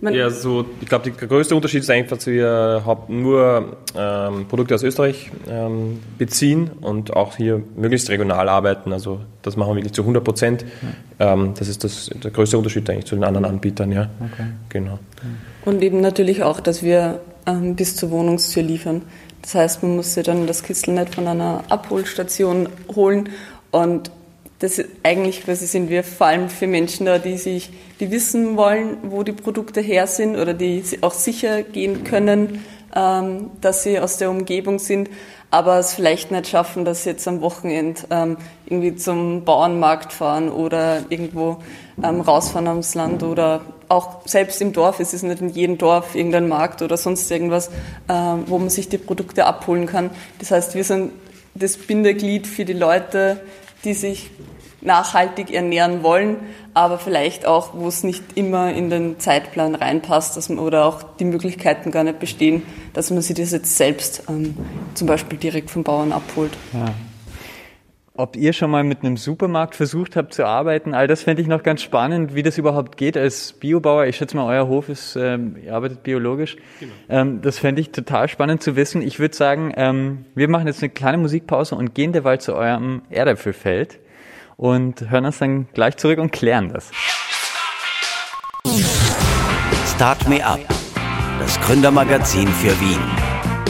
Man 0.00 0.12
ja, 0.12 0.28
so, 0.28 0.66
ich 0.80 0.88
glaube, 0.88 1.10
der 1.10 1.28
größte 1.28 1.54
Unterschied 1.54 1.80
ist 1.80 1.90
einfach, 1.90 2.16
dass 2.16 2.26
wir 2.26 2.82
nur 3.08 3.76
ähm, 3.96 4.46
Produkte 4.48 4.74
aus 4.74 4.82
Österreich 4.82 5.30
ähm, 5.48 6.00
beziehen 6.18 6.70
und 6.80 7.14
auch 7.14 7.36
hier 7.36 7.62
möglichst 7.76 8.10
regional 8.10 8.48
arbeiten. 8.48 8.92
Also 8.92 9.20
das 9.42 9.56
machen 9.56 9.70
wir 9.70 9.76
wirklich 9.76 9.92
zu 9.92 10.02
100 10.02 10.22
Prozent. 10.22 10.64
Ähm, 11.18 11.54
das 11.56 11.68
ist 11.68 11.84
das, 11.84 12.10
der 12.12 12.30
größte 12.32 12.58
Unterschied 12.58 12.90
eigentlich 12.90 13.06
zu 13.06 13.14
den 13.14 13.24
anderen 13.24 13.46
Anbietern, 13.46 13.92
ja. 13.92 14.10
Okay. 14.20 14.46
Genau. 14.68 14.98
Und 15.64 15.80
eben 15.82 16.00
natürlich 16.00 16.42
auch, 16.42 16.60
dass 16.60 16.82
wir 16.82 17.20
ähm, 17.46 17.76
bis 17.76 17.96
zur 17.96 18.10
Wohnungstür 18.10 18.62
liefern. 18.62 19.02
Das 19.42 19.54
heißt, 19.54 19.82
man 19.82 19.96
muss 19.96 20.14
sich 20.14 20.24
dann 20.24 20.46
das 20.46 20.62
Kistel 20.62 20.94
nicht 20.94 21.14
von 21.14 21.26
einer 21.28 21.64
Abholstation 21.68 22.68
holen 22.94 23.28
und 23.70 24.10
das 24.64 24.82
eigentlich 25.02 25.44
quasi 25.44 25.66
sind 25.66 25.90
wir 25.90 26.02
vor 26.02 26.28
allem 26.28 26.48
für 26.48 26.66
Menschen 26.66 27.04
da, 27.04 27.18
die 27.18 27.36
sich, 27.36 27.68
die 28.00 28.10
wissen 28.10 28.56
wollen, 28.56 28.96
wo 29.02 29.22
die 29.22 29.32
Produkte 29.32 29.82
her 29.82 30.06
sind 30.06 30.36
oder 30.36 30.54
die 30.54 30.82
auch 31.02 31.12
sicher 31.12 31.62
gehen 31.62 32.02
können, 32.02 32.64
ähm, 32.96 33.50
dass 33.60 33.82
sie 33.82 34.00
aus 34.00 34.16
der 34.16 34.30
Umgebung 34.30 34.78
sind, 34.78 35.10
aber 35.50 35.78
es 35.78 35.92
vielleicht 35.92 36.30
nicht 36.30 36.48
schaffen, 36.48 36.86
dass 36.86 37.02
sie 37.02 37.10
jetzt 37.10 37.28
am 37.28 37.42
Wochenende 37.42 38.04
ähm, 38.08 38.38
irgendwie 38.64 38.96
zum 38.96 39.44
Bauernmarkt 39.44 40.14
fahren 40.14 40.48
oder 40.48 41.02
irgendwo 41.10 41.58
ähm, 42.02 42.22
rausfahren 42.22 42.66
aufs 42.66 42.94
Land 42.94 43.22
oder 43.22 43.60
auch 43.90 44.26
selbst 44.26 44.62
im 44.62 44.72
Dorf. 44.72 44.98
Es 44.98 45.12
ist 45.12 45.24
nicht 45.24 45.42
in 45.42 45.50
jedem 45.50 45.76
Dorf 45.76 46.14
irgendein 46.14 46.48
Markt 46.48 46.80
oder 46.80 46.96
sonst 46.96 47.30
irgendwas, 47.30 47.68
ähm, 48.08 48.44
wo 48.46 48.56
man 48.56 48.70
sich 48.70 48.88
die 48.88 48.96
Produkte 48.96 49.44
abholen 49.44 49.84
kann. 49.84 50.08
Das 50.38 50.52
heißt, 50.52 50.74
wir 50.74 50.84
sind 50.84 51.12
das 51.54 51.76
Bindeglied 51.76 52.46
für 52.46 52.64
die 52.64 52.72
Leute, 52.72 53.42
die 53.84 53.94
sich 53.94 54.30
nachhaltig 54.84 55.50
ernähren 55.52 56.02
wollen, 56.02 56.36
aber 56.74 56.98
vielleicht 56.98 57.46
auch, 57.46 57.70
wo 57.74 57.88
es 57.88 58.04
nicht 58.04 58.22
immer 58.36 58.72
in 58.72 58.90
den 58.90 59.18
Zeitplan 59.18 59.74
reinpasst 59.74 60.36
dass 60.36 60.48
man, 60.48 60.58
oder 60.58 60.84
auch 60.84 61.02
die 61.18 61.24
Möglichkeiten 61.24 61.90
gar 61.90 62.04
nicht 62.04 62.18
bestehen, 62.18 62.62
dass 62.92 63.10
man 63.10 63.22
sich 63.22 63.36
das 63.36 63.52
jetzt 63.52 63.76
selbst 63.76 64.24
ähm, 64.28 64.56
zum 64.94 65.06
Beispiel 65.06 65.38
direkt 65.38 65.70
vom 65.70 65.84
Bauern 65.84 66.12
abholt. 66.12 66.52
Ja. 66.72 66.92
ob 68.16 68.36
ihr 68.36 68.52
schon 68.52 68.70
mal 68.70 68.84
mit 68.84 69.02
einem 69.02 69.16
Supermarkt 69.16 69.74
versucht 69.74 70.14
habt 70.14 70.34
zu 70.34 70.46
arbeiten. 70.46 70.94
All 70.94 71.08
das 71.08 71.24
fände 71.24 71.42
ich 71.42 71.48
noch 71.48 71.64
ganz 71.64 71.82
spannend, 71.82 72.36
wie 72.36 72.44
das 72.44 72.58
überhaupt 72.58 72.96
geht 72.96 73.16
als 73.16 73.54
Biobauer. 73.54 74.06
Ich 74.06 74.16
schätze 74.16 74.36
mal, 74.36 74.46
euer 74.46 74.68
Hof 74.68 74.88
ist, 74.88 75.16
ähm, 75.16 75.56
ihr 75.64 75.74
arbeitet 75.74 76.04
biologisch. 76.04 76.56
Genau. 76.78 76.92
Ähm, 77.08 77.42
das 77.42 77.58
fände 77.58 77.80
ich 77.80 77.90
total 77.90 78.28
spannend 78.28 78.62
zu 78.62 78.76
wissen. 78.76 79.02
Ich 79.02 79.18
würde 79.18 79.34
sagen, 79.34 79.72
ähm, 79.76 80.26
wir 80.36 80.48
machen 80.48 80.68
jetzt 80.68 80.80
eine 80.82 80.90
kleine 80.90 81.18
Musikpause 81.18 81.74
und 81.74 81.94
gehen 81.94 82.12
derweil 82.12 82.40
zu 82.40 82.54
eurem 82.54 83.02
Erdäpfelfeld 83.10 83.98
und 84.56 85.10
hören 85.10 85.26
uns 85.26 85.38
dann 85.38 85.68
gleich 85.72 85.96
zurück 85.96 86.18
und 86.18 86.32
klären 86.32 86.72
das. 86.72 86.90
Start 89.94 90.28
Me 90.28 90.44
Up, 90.44 90.60
das 91.38 91.60
Gründermagazin 91.60 92.48
für 92.48 92.78
Wien. 92.80 93.00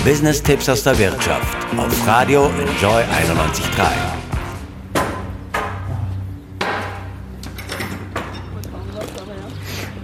Business-Tipps 0.04 0.68
aus 0.68 0.82
der 0.82 0.98
Wirtschaft 0.98 1.56
auf 1.78 2.06
Radio 2.06 2.46
Enjoy 2.46 3.02
91.3. 3.02 4.14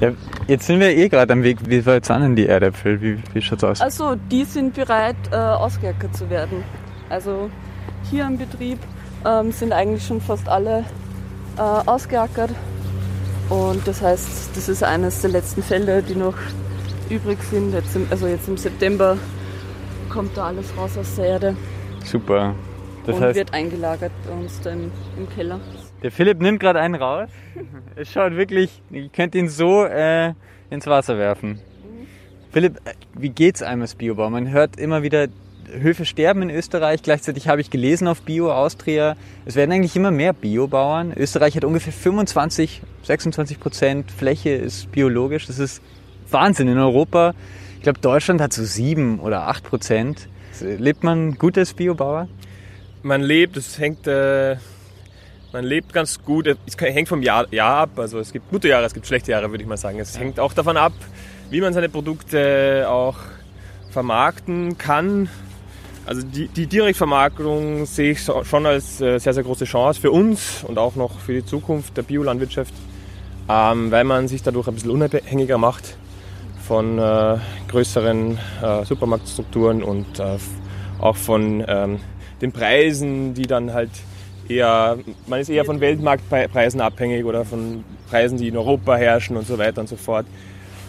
Ja, 0.01 0.13
jetzt 0.47 0.67
sind 0.67 0.81
wir 0.81 0.89
eh 0.97 1.09
gerade 1.11 1.33
am 1.35 1.43
Weg. 1.43 1.59
Wie 1.67 1.85
weit 1.85 2.07
sind 2.07 2.23
denn 2.23 2.37
die 2.37 2.47
Erdäpfel? 2.47 3.01
Wie, 3.03 3.19
wie 3.35 3.43
schaut's 3.43 3.63
aus? 3.63 3.81
Also, 3.83 4.15
die 4.15 4.45
sind 4.45 4.75
bereit, 4.75 5.17
äh, 5.31 5.37
ausgeackert 5.37 6.17
zu 6.17 6.31
werden. 6.31 6.65
Also, 7.11 7.51
hier 8.11 8.27
im 8.27 8.39
Betrieb 8.39 8.79
ähm, 9.27 9.53
sind 9.53 9.73
eigentlich 9.73 10.05
schon 10.05 10.21
fast 10.21 10.49
alle 10.49 10.85
äh, 11.57 11.61
ausgeackert. 11.61 12.51
Und 13.49 13.87
das 13.87 14.01
heißt, 14.01 14.57
das 14.57 14.69
ist 14.69 14.83
eines 14.83 15.21
der 15.23 15.31
letzten 15.31 15.63
Felder, 15.63 16.03
die 16.03 16.15
noch 16.15 16.37
übrig 17.11 17.43
sind. 17.43 17.75
Jetzt 17.75 17.97
im, 17.97 18.07
also 18.11 18.27
jetzt 18.27 18.49
im 18.49 18.57
September 18.57 19.19
kommt 20.09 20.37
da 20.37 20.47
alles 20.47 20.77
raus 20.77 20.97
aus 20.97 21.17
der 21.17 21.25
Erde. 21.27 21.57
Super. 22.05 22.55
Das 23.07 23.17
und 23.17 23.23
heißt, 23.23 23.37
wird 23.37 23.53
eingelagert 23.55 24.13
bei 24.27 24.33
uns 24.33 24.61
dann 24.61 24.93
im 25.17 25.29
Keller. 25.29 25.61
Der 26.03 26.11
Philipp 26.11 26.41
nimmt 26.41 26.61
gerade 26.61 26.81
einen 26.81 26.95
raus. 26.95 27.29
Es 27.97 28.11
schaut 28.11 28.37
wirklich, 28.37 28.83
ihr 28.91 29.09
könnt 29.09 29.35
ihn 29.35 29.49
so 29.49 29.85
äh, 29.85 30.33
ins 30.71 30.87
Wasser 30.87 31.19
werfen. 31.19 31.51
Mhm. 31.51 32.07
Philipp, 32.53 32.77
äh, 32.85 32.93
wie 33.15 33.31
geht's 33.31 33.63
einem 33.63 33.83
als 33.83 33.95
Biobauer? 33.95 34.31
Man 34.31 34.51
hört 34.51 34.79
immer 34.79 35.03
wieder, 35.03 35.27
Höfe 35.81 36.05
sterben 36.05 36.43
in 36.43 36.51
Österreich. 36.51 37.03
Gleichzeitig 37.03 37.49
habe 37.49 37.61
ich 37.61 37.71
gelesen 37.71 38.09
auf 38.09 38.23
Bio 38.23 38.53
Austria, 38.53 39.17
es 39.45 39.57
werden 39.57 39.73
eigentlich 39.73 39.97
immer 39.97 40.11
mehr 40.11 40.33
Biobauern. 40.33 41.13
Österreich 41.17 41.57
hat 41.57 41.65
ungefähr 41.65 41.93
25, 41.93 42.83
26 43.05 43.61
Prozent 43.61 44.11
Fläche 44.11 44.51
ist 44.51 44.91
biologisch. 44.93 45.47
Das 45.47 45.59
ist 45.59 45.83
Wahnsinn 46.31 46.69
in 46.69 46.79
Europa. 46.79 47.35
Ich 47.77 47.83
glaube, 47.83 48.01
Deutschland 48.01 48.41
hat 48.41 48.53
so 48.53 48.65
sieben 48.65 49.21
oder 49.21 49.49
acht 49.49 49.65
Prozent. 49.65 50.29
Lebt 50.61 51.05
man 51.05 51.39
gut 51.39 51.57
als 51.57 51.73
Biobauer? 51.73 52.29
Man 53.03 53.23
lebt, 53.23 53.57
es 53.57 53.79
hängt 53.79 54.07
äh, 54.07 54.57
man 55.53 55.65
lebt 55.65 55.93
ganz 55.93 56.23
gut. 56.23 56.47
Es 56.47 56.77
hängt 56.79 57.09
vom 57.09 57.23
Jahr, 57.23 57.53
Jahr 57.53 57.79
ab. 57.79 57.99
Also 57.99 58.21
es 58.21 58.33
gibt 58.33 58.51
gute 58.51 58.69
Jahre, 58.69 58.85
es 58.85 58.95
gibt 58.95 59.07
schlechte 59.07 59.33
Jahre, 59.33 59.51
würde 59.51 59.63
ich 59.63 59.69
mal 59.69 59.77
sagen. 59.77 59.99
Es 59.99 60.19
hängt 60.19 60.39
auch 60.39 60.53
davon 60.53 60.77
ab, 60.77 60.93
wie 61.51 61.61
man 61.61 61.73
seine 61.73 61.89
Produkte 61.89 62.87
auch 62.89 63.17
vermarkten 63.91 64.79
kann. 64.79 65.29
Also 66.07 66.23
die, 66.23 66.49
die 66.49 66.67
Direktvermarktung 66.67 67.87
sehe 67.87 68.13
ich 68.13 68.21
schon 68.23 68.67
als 68.67 69.01
äh, 69.01 69.19
sehr, 69.19 69.35
sehr 69.35 69.43
große 69.43 69.65
Chance 69.65 70.01
für 70.01 70.11
uns 70.11 70.65
und 70.65 70.79
auch 70.79 70.97
noch 70.97 71.19
für 71.21 71.35
die 71.35 71.45
Zukunft 71.45 71.97
der 71.97 72.03
Biolandwirtschaft, 72.03 72.75
ähm, 73.49 73.91
weil 73.91 74.05
man 74.05 74.27
sich 74.27 74.43
dadurch 74.43 74.67
ein 74.67 74.75
bisschen 74.75 74.91
unabhängiger 74.91 75.59
macht 75.59 75.97
von 76.67 76.99
äh, 76.99 77.37
größeren 77.69 78.39
äh, 78.63 78.85
Supermarktstrukturen 78.85 79.83
und 79.83 80.21
auch 81.01 81.17
von 81.17 81.65
ähm, 81.67 82.01
den 82.41 82.53
Preisen, 82.53 83.35
die 83.35 83.47
dann 83.47 83.73
halt 83.73 83.91
eher, 84.49 84.99
man 85.27 85.41
ist 85.41 85.49
eher 85.49 85.65
von 85.65 85.81
Weltmarktpreisen 85.81 86.81
abhängig 86.81 87.25
oder 87.25 87.45
von 87.45 87.85
Preisen, 88.09 88.39
die 88.39 88.49
in 88.49 88.57
Europa 88.57 88.97
herrschen 88.97 89.37
und 89.37 89.47
so 89.47 89.59
weiter 89.59 89.81
und 89.81 89.89
so 89.89 89.97
fort. 89.97 90.27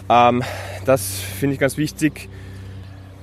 Ähm, 0.08 0.42
das 0.84 1.20
finde 1.38 1.54
ich 1.54 1.60
ganz 1.60 1.76
wichtig. 1.76 2.28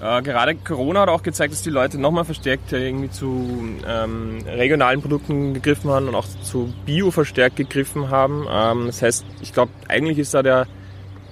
Äh, 0.01 0.21
gerade 0.21 0.55
Corona 0.55 1.01
hat 1.01 1.09
auch 1.09 1.23
gezeigt, 1.23 1.53
dass 1.53 1.61
die 1.61 1.69
Leute 1.69 1.99
nochmal 1.99 2.23
verstärkt 2.23 2.71
irgendwie 2.71 3.09
zu 3.09 3.77
ähm, 3.85 4.39
regionalen 4.47 5.01
Produkten 5.01 5.53
gegriffen 5.53 5.89
haben 5.89 6.07
und 6.07 6.15
auch 6.15 6.27
zu 6.43 6.73
Bio 6.85 7.11
verstärkt 7.11 7.57
gegriffen 7.57 8.09
haben. 8.09 8.45
Ähm, 8.49 8.85
das 8.87 9.01
heißt, 9.01 9.25
ich 9.41 9.51
glaube, 9.51 9.71
eigentlich 9.89 10.17
ist 10.19 10.33
da 10.33 10.41
der, 10.41 10.67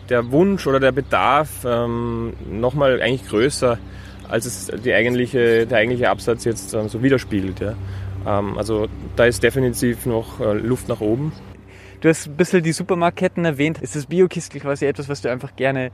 der 0.10 0.32
Wunsch 0.32 0.68
oder 0.68 0.82
der 0.82 0.92
Bedarf 0.92 1.66
ähm, 1.66 2.34
nochmal 2.52 3.02
eigentlich 3.02 3.28
größer, 3.28 3.78
als 4.28 4.46
es 4.46 4.68
die 4.84 4.94
eigentliche, 4.94 5.66
der 5.66 5.78
eigentliche 5.78 6.10
Absatz 6.10 6.44
jetzt 6.44 6.74
ähm, 6.74 6.90
so 6.90 7.02
widerspiegelt. 7.02 7.62
Ja. 7.62 7.74
Ähm, 8.26 8.58
also 8.58 8.88
da 9.16 9.26
ist 9.26 9.44
definitiv 9.44 10.06
noch 10.06 10.42
äh, 10.42 10.54
Luft 10.54 10.90
nach 10.90 11.00
oben. 11.00 11.32
Du 12.02 12.10
hast 12.10 12.28
ein 12.28 12.36
bisschen 12.36 12.64
die 12.64 12.74
Supermarktketten 12.74 13.46
erwähnt. 13.46 13.82
Ist 13.82 13.96
das 13.96 14.08
Biokistel 14.08 14.60
quasi 14.60 14.86
etwas, 14.86 15.08
was 15.08 15.22
du 15.22 15.32
einfach 15.32 15.56
gerne 15.56 15.92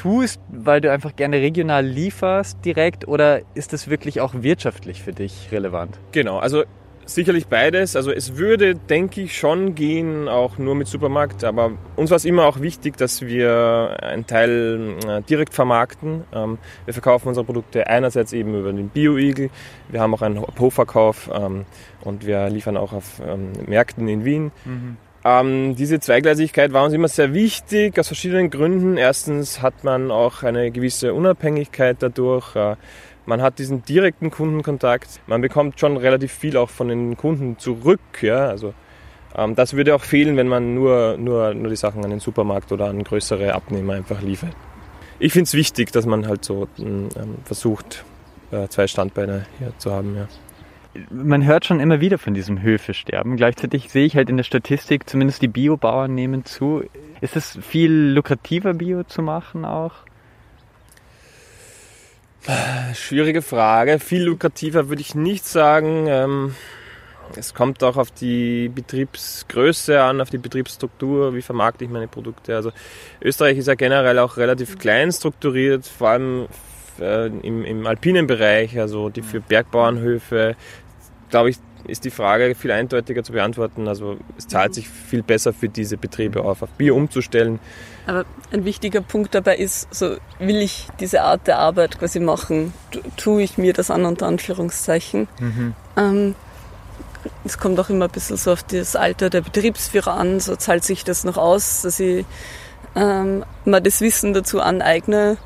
tust, 0.00 0.40
weil 0.48 0.80
du 0.80 0.90
einfach 0.90 1.14
gerne 1.14 1.36
regional 1.36 1.84
lieferst 1.84 2.64
direkt 2.64 3.06
oder 3.06 3.42
ist 3.54 3.74
das 3.74 3.90
wirklich 3.90 4.22
auch 4.22 4.32
wirtschaftlich 4.34 5.02
für 5.02 5.12
dich 5.12 5.48
relevant? 5.52 5.98
Genau, 6.12 6.38
also 6.38 6.64
sicherlich 7.04 7.48
beides. 7.48 7.96
Also 7.96 8.10
es 8.10 8.38
würde, 8.38 8.74
denke 8.74 9.20
ich, 9.20 9.36
schon 9.36 9.74
gehen, 9.74 10.26
auch 10.26 10.56
nur 10.56 10.74
mit 10.74 10.86
Supermarkt. 10.86 11.44
Aber 11.44 11.72
uns 11.96 12.08
war 12.08 12.16
es 12.16 12.24
immer 12.24 12.46
auch 12.46 12.60
wichtig, 12.60 12.96
dass 12.96 13.20
wir 13.20 13.98
einen 14.00 14.26
Teil 14.26 14.96
äh, 15.06 15.20
direkt 15.22 15.52
vermarkten. 15.52 16.24
Ähm, 16.32 16.56
wir 16.86 16.94
verkaufen 16.94 17.28
unsere 17.28 17.44
Produkte 17.44 17.86
einerseits 17.86 18.32
eben 18.32 18.58
über 18.58 18.72
den 18.72 18.88
Bio-Igel. 18.88 19.50
Wir 19.90 20.00
haben 20.00 20.14
auch 20.14 20.22
einen 20.22 20.40
Hofverkauf 20.58 21.30
ähm, 21.30 21.66
und 22.02 22.24
wir 22.24 22.48
liefern 22.48 22.78
auch 22.78 22.94
auf 22.94 23.20
ähm, 23.26 23.52
Märkten 23.66 24.08
in 24.08 24.24
Wien. 24.24 24.50
Mhm. 24.64 24.96
Ähm, 25.22 25.76
diese 25.76 26.00
Zweigleisigkeit 26.00 26.72
war 26.72 26.84
uns 26.84 26.94
immer 26.94 27.08
sehr 27.08 27.34
wichtig, 27.34 27.98
aus 27.98 28.06
verschiedenen 28.06 28.48
Gründen. 28.48 28.96
Erstens 28.96 29.60
hat 29.60 29.84
man 29.84 30.10
auch 30.10 30.42
eine 30.42 30.70
gewisse 30.70 31.12
Unabhängigkeit 31.12 31.98
dadurch. 32.00 32.56
Äh, 32.56 32.76
man 33.26 33.42
hat 33.42 33.58
diesen 33.58 33.84
direkten 33.84 34.30
Kundenkontakt. 34.30 35.20
Man 35.26 35.42
bekommt 35.42 35.78
schon 35.78 35.98
relativ 35.98 36.32
viel 36.32 36.56
auch 36.56 36.70
von 36.70 36.88
den 36.88 37.16
Kunden 37.18 37.58
zurück. 37.58 38.00
Ja? 38.22 38.48
Also, 38.48 38.72
ähm, 39.36 39.54
das 39.54 39.74
würde 39.74 39.94
auch 39.94 40.02
fehlen, 40.02 40.38
wenn 40.38 40.48
man 40.48 40.74
nur, 40.74 41.18
nur, 41.18 41.52
nur 41.52 41.68
die 41.68 41.76
Sachen 41.76 42.02
an 42.02 42.10
den 42.10 42.20
Supermarkt 42.20 42.72
oder 42.72 42.86
an 42.86 43.04
größere 43.04 43.54
Abnehmer 43.54 43.92
einfach 43.94 44.22
liefert. 44.22 44.56
Ich 45.18 45.34
finde 45.34 45.44
es 45.44 45.54
wichtig, 45.54 45.92
dass 45.92 46.06
man 46.06 46.26
halt 46.26 46.46
so 46.46 46.66
ähm, 46.78 47.10
versucht, 47.44 48.06
äh, 48.52 48.68
zwei 48.68 48.86
Standbeine 48.86 49.44
hier 49.58 49.74
zu 49.76 49.92
haben. 49.92 50.16
Ja 50.16 50.28
man 51.10 51.44
hört 51.44 51.64
schon 51.64 51.80
immer 51.80 52.00
wieder 52.00 52.18
von 52.18 52.34
diesem 52.34 52.62
Höfesterben. 52.62 53.36
Gleichzeitig 53.36 53.90
sehe 53.90 54.06
ich 54.06 54.16
halt 54.16 54.28
in 54.28 54.36
der 54.36 54.44
Statistik, 54.44 55.08
zumindest 55.08 55.42
die 55.42 55.48
Biobauern 55.48 56.14
nehmen 56.14 56.44
zu. 56.44 56.82
Ist 57.20 57.36
es 57.36 57.58
viel 57.62 57.92
lukrativer, 57.92 58.74
Bio 58.74 59.04
zu 59.04 59.22
machen 59.22 59.64
auch? 59.64 59.92
Schwierige 62.94 63.42
Frage. 63.42 63.98
Viel 63.98 64.24
lukrativer 64.24 64.88
würde 64.88 65.02
ich 65.02 65.14
nicht 65.14 65.44
sagen. 65.44 66.06
Ähm, 66.08 66.54
es 67.36 67.54
kommt 67.54 67.84
auch 67.84 67.96
auf 67.96 68.10
die 68.10 68.68
Betriebsgröße 68.68 70.02
an, 70.02 70.20
auf 70.20 70.30
die 70.30 70.38
Betriebsstruktur, 70.38 71.34
wie 71.34 71.42
vermarkte 71.42 71.84
ich 71.84 71.90
meine 71.90 72.08
Produkte. 72.08 72.56
Also 72.56 72.72
Österreich 73.22 73.58
ist 73.58 73.68
ja 73.68 73.74
generell 73.74 74.18
auch 74.18 74.36
relativ 74.36 74.78
klein 74.78 75.12
strukturiert, 75.12 75.86
vor 75.86 76.08
allem 76.08 76.46
äh, 77.00 77.26
im, 77.26 77.64
im 77.64 77.86
alpinen 77.86 78.26
Bereich, 78.26 78.78
also 78.78 79.10
die 79.10 79.22
für 79.22 79.40
Bergbauernhöfe, 79.40 80.56
glaube 81.30 81.50
ich, 81.50 81.58
ist 81.86 82.04
die 82.04 82.10
Frage 82.10 82.54
viel 82.54 82.70
eindeutiger 82.70 83.22
zu 83.22 83.32
beantworten. 83.32 83.88
Also 83.88 84.18
es 84.36 84.46
zahlt 84.48 84.74
sich 84.74 84.88
viel 84.88 85.22
besser 85.22 85.52
für 85.52 85.68
diese 85.68 85.96
Betriebe 85.96 86.42
auf, 86.42 86.62
auf 86.62 86.70
Bier 86.70 86.94
umzustellen. 86.94 87.58
Aber 88.06 88.24
ein 88.52 88.64
wichtiger 88.64 89.00
Punkt 89.00 89.34
dabei 89.34 89.56
ist, 89.56 89.92
so 89.94 90.16
will 90.38 90.56
ich 90.56 90.88
diese 91.00 91.22
Art 91.22 91.46
der 91.46 91.58
Arbeit 91.58 91.98
quasi 91.98 92.20
machen, 92.20 92.72
tue 93.16 93.42
ich 93.42 93.58
mir 93.58 93.72
das 93.72 93.90
an 93.90 94.04
unter 94.04 94.26
Anführungszeichen. 94.26 95.28
Mhm. 95.38 95.74
Ähm, 95.96 96.34
es 97.44 97.58
kommt 97.58 97.78
auch 97.78 97.90
immer 97.90 98.06
ein 98.06 98.10
bisschen 98.10 98.36
so 98.36 98.52
auf 98.52 98.62
das 98.62 98.96
Alter 98.96 99.30
der 99.30 99.42
Betriebsführer 99.42 100.14
an, 100.14 100.40
so 100.40 100.56
zahlt 100.56 100.84
sich 100.84 101.04
das 101.04 101.24
noch 101.24 101.36
aus, 101.36 101.82
dass 101.82 102.00
ich 102.00 102.24
ähm, 102.96 103.44
mal 103.64 103.80
das 103.80 104.00
Wissen 104.00 104.32
dazu 104.32 104.60
aneigne, 104.60 105.36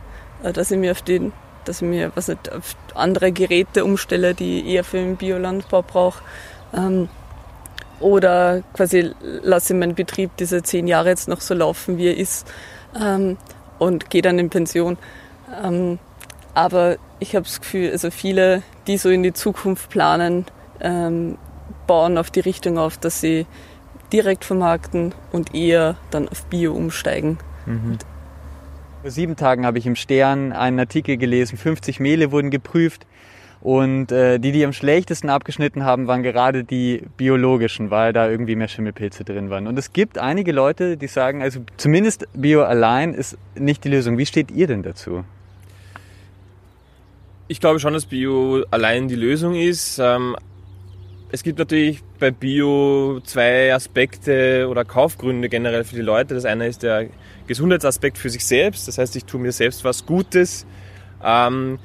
äh, 0.43 0.53
dass 0.53 0.71
ich 0.71 0.79
mir 0.79 0.93
auf 0.93 1.03
den 1.03 1.33
dass 1.65 1.83
ich 1.83 1.89
mir 1.89 2.13
was 2.15 2.29
nicht, 2.29 2.53
auf 2.53 2.77
andere 2.95 3.33
Geräte 3.33 3.85
umstelle, 3.85 4.35
die 4.35 4.61
ich 4.61 4.67
eher 4.67 4.85
für 4.85 4.99
den 4.99 5.17
Biolandbau 5.17 5.83
brauche. 5.83 6.23
Ähm, 6.75 7.09
oder 8.01 8.63
quasi 8.75 9.13
lasse 9.43 9.73
ich 9.73 9.79
meinen 9.79 9.95
Betrieb 9.95 10.37
diese 10.39 10.63
zehn 10.63 10.87
Jahre 10.87 11.11
jetzt 11.11 11.29
noch 11.29 11.41
so 11.41 11.55
laufen, 11.55 11.97
wie 11.97 12.09
er 12.09 12.17
ist 12.17 12.47
ähm, 13.01 13.37
und 13.79 14.11
gehe 14.11 14.23
dann 14.23 14.39
in 14.39 14.51
Pension. 14.51 14.99
Ähm, 15.63 15.99
aber 16.55 16.97
ich 17.19 17.35
habe 17.35 17.45
das 17.45 17.61
Gefühl, 17.61 17.91
also 17.91 18.11
viele, 18.11 18.63
die 18.87 18.99
so 18.99 19.11
in 19.11 19.23
die 19.23 19.33
Zukunft 19.33 19.91
planen, 19.91 20.47
ähm, 20.81 21.39
bauen 21.87 22.19
auf 22.19 22.31
die 22.31 22.41
Richtung 22.41 22.79
auf, 22.79 22.97
dass 22.97 23.21
sie 23.21 23.47
direkt 24.13 24.45
vermarkten 24.45 25.15
und 25.33 25.55
eher 25.55 25.97
dann 26.11 26.29
auf 26.29 26.45
Bio 26.45 26.73
umsteigen. 26.73 27.39
Mhm. 27.67 27.99
Vor 29.05 29.11
sieben 29.11 29.37
Tagen 29.37 29.67
habe 29.67 29.77
ich 29.77 29.85
im 29.85 29.97
Stern 29.97 30.53
einen 30.53 30.81
Artikel 30.81 31.19
gelesen, 31.19 31.59
50 31.59 32.01
Mehle 32.01 32.33
wurden 32.33 32.51
geprüft 32.51 33.05
Und 33.61 34.11
äh, 34.11 34.39
die, 34.39 34.51
die 34.51 34.65
am 34.65 34.73
schlechtesten 34.73 35.29
abgeschnitten 35.29 35.85
haben, 35.85 36.07
waren 36.07 36.23
gerade 36.23 36.65
die 36.65 37.03
biologischen, 37.19 37.91
weil 37.91 38.15
da 38.15 38.31
irgendwie 38.31 38.57
mehr 38.57 38.69
Schimmelpilze 38.69 39.23
drin 39.25 39.51
waren. 39.51 39.67
Und 39.67 39.79
es 39.79 39.93
gibt 39.93 40.17
einige 40.17 40.53
Leute, 40.53 40.97
die 40.97 41.07
sagen, 41.07 41.43
also 41.43 41.61
zumindest 41.77 42.27
Bio 42.33 42.63
allein 42.63 43.13
ist 43.13 43.37
nicht 43.55 43.85
die 43.85 43.91
Lösung. 43.91 44.17
Wie 44.17 44.25
steht 44.25 44.51
ihr 44.51 44.69
denn 44.69 44.83
dazu? 44.83 45.23
Ich 47.47 47.61
glaube 47.61 47.81
schon, 47.81 47.93
dass 47.93 48.07
Bio 48.07 48.65
allein 48.71 49.09
die 49.09 49.17
Lösung 49.17 49.55
ist. 49.55 49.99
Ähm, 49.99 50.35
es 51.31 51.43
gibt 51.43 51.59
natürlich 51.59 52.03
bei 52.21 52.31
Bio 52.31 53.21
zwei 53.25 53.75
Aspekte 53.75 54.69
oder 54.69 54.85
Kaufgründe 54.85 55.49
generell 55.49 55.85
für 55.85 55.97
die 55.97 56.03
Leute. 56.03 56.35
Das 56.35 56.45
eine 56.45 56.69
ist 56.69 56.83
der 56.83 57.09
Gesundheitsaspekt 57.47 58.19
für 58.19 58.31
sich 58.31 58.45
selbst. 58.45 58.87
Das 58.87 58.99
heißt, 58.99 59.17
ich 59.17 59.25
tue 59.25 59.41
mir 59.41 59.53
selbst 59.53 59.85
was 59.85 60.07
Gutes. 60.07 60.67
Ähm, 61.23 61.79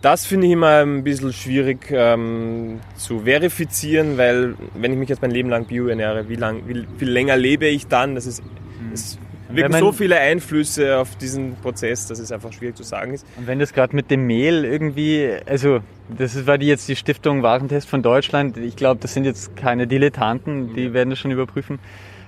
das 0.00 0.26
finde 0.26 0.46
ich 0.46 0.52
immer 0.52 0.82
ein 0.82 1.02
bisschen 1.02 1.32
schwierig 1.32 1.90
ähm, 1.90 2.80
zu 2.96 3.20
verifizieren, 3.20 4.16
weil 4.16 4.54
wenn 4.74 4.92
ich 4.92 4.98
mich 4.98 5.08
jetzt 5.08 5.22
mein 5.22 5.32
Leben 5.32 5.48
lang 5.48 5.66
bio 5.66 5.88
ernähre, 5.88 6.28
wie, 6.28 6.36
lang, 6.36 6.62
wie 6.66 6.86
viel 6.98 7.10
länger 7.10 7.36
lebe 7.36 7.66
ich 7.66 7.88
dann? 7.88 8.14
Das 8.14 8.26
ist, 8.26 8.42
das 8.90 9.18
wirken 9.48 9.78
so 9.78 9.92
viele 9.92 10.18
Einflüsse 10.18 10.98
auf 10.98 11.16
diesen 11.16 11.56
Prozess, 11.56 12.06
dass 12.06 12.18
es 12.18 12.32
einfach 12.32 12.52
schwierig 12.52 12.76
zu 12.76 12.82
sagen 12.82 13.14
ist. 13.14 13.26
Und 13.36 13.46
wenn 13.46 13.58
das 13.58 13.72
gerade 13.72 13.94
mit 13.94 14.10
dem 14.10 14.26
Mehl 14.26 14.64
irgendwie, 14.64 15.30
also 15.46 15.80
das 16.08 16.46
war 16.46 16.58
die 16.58 16.66
jetzt 16.66 16.88
die 16.88 16.96
Stiftung 16.96 17.42
Warentest 17.42 17.88
von 17.88 18.02
Deutschland, 18.02 18.56
ich 18.56 18.76
glaube, 18.76 19.00
das 19.00 19.14
sind 19.14 19.24
jetzt 19.24 19.56
keine 19.56 19.86
Dilettanten, 19.86 20.74
die 20.74 20.92
werden 20.92 21.10
das 21.10 21.18
schon 21.18 21.30
überprüfen, 21.30 21.78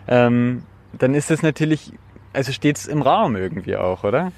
ähm, 0.09 0.63
dann 0.99 1.15
ist 1.15 1.31
das 1.31 1.43
natürlich, 1.43 1.93
also 2.33 2.53
steht 2.53 2.77
es 2.77 2.87
im 2.87 3.03
Raum 3.03 3.37
irgendwie 3.37 3.77
auch, 3.77 4.05
oder? 4.05 4.33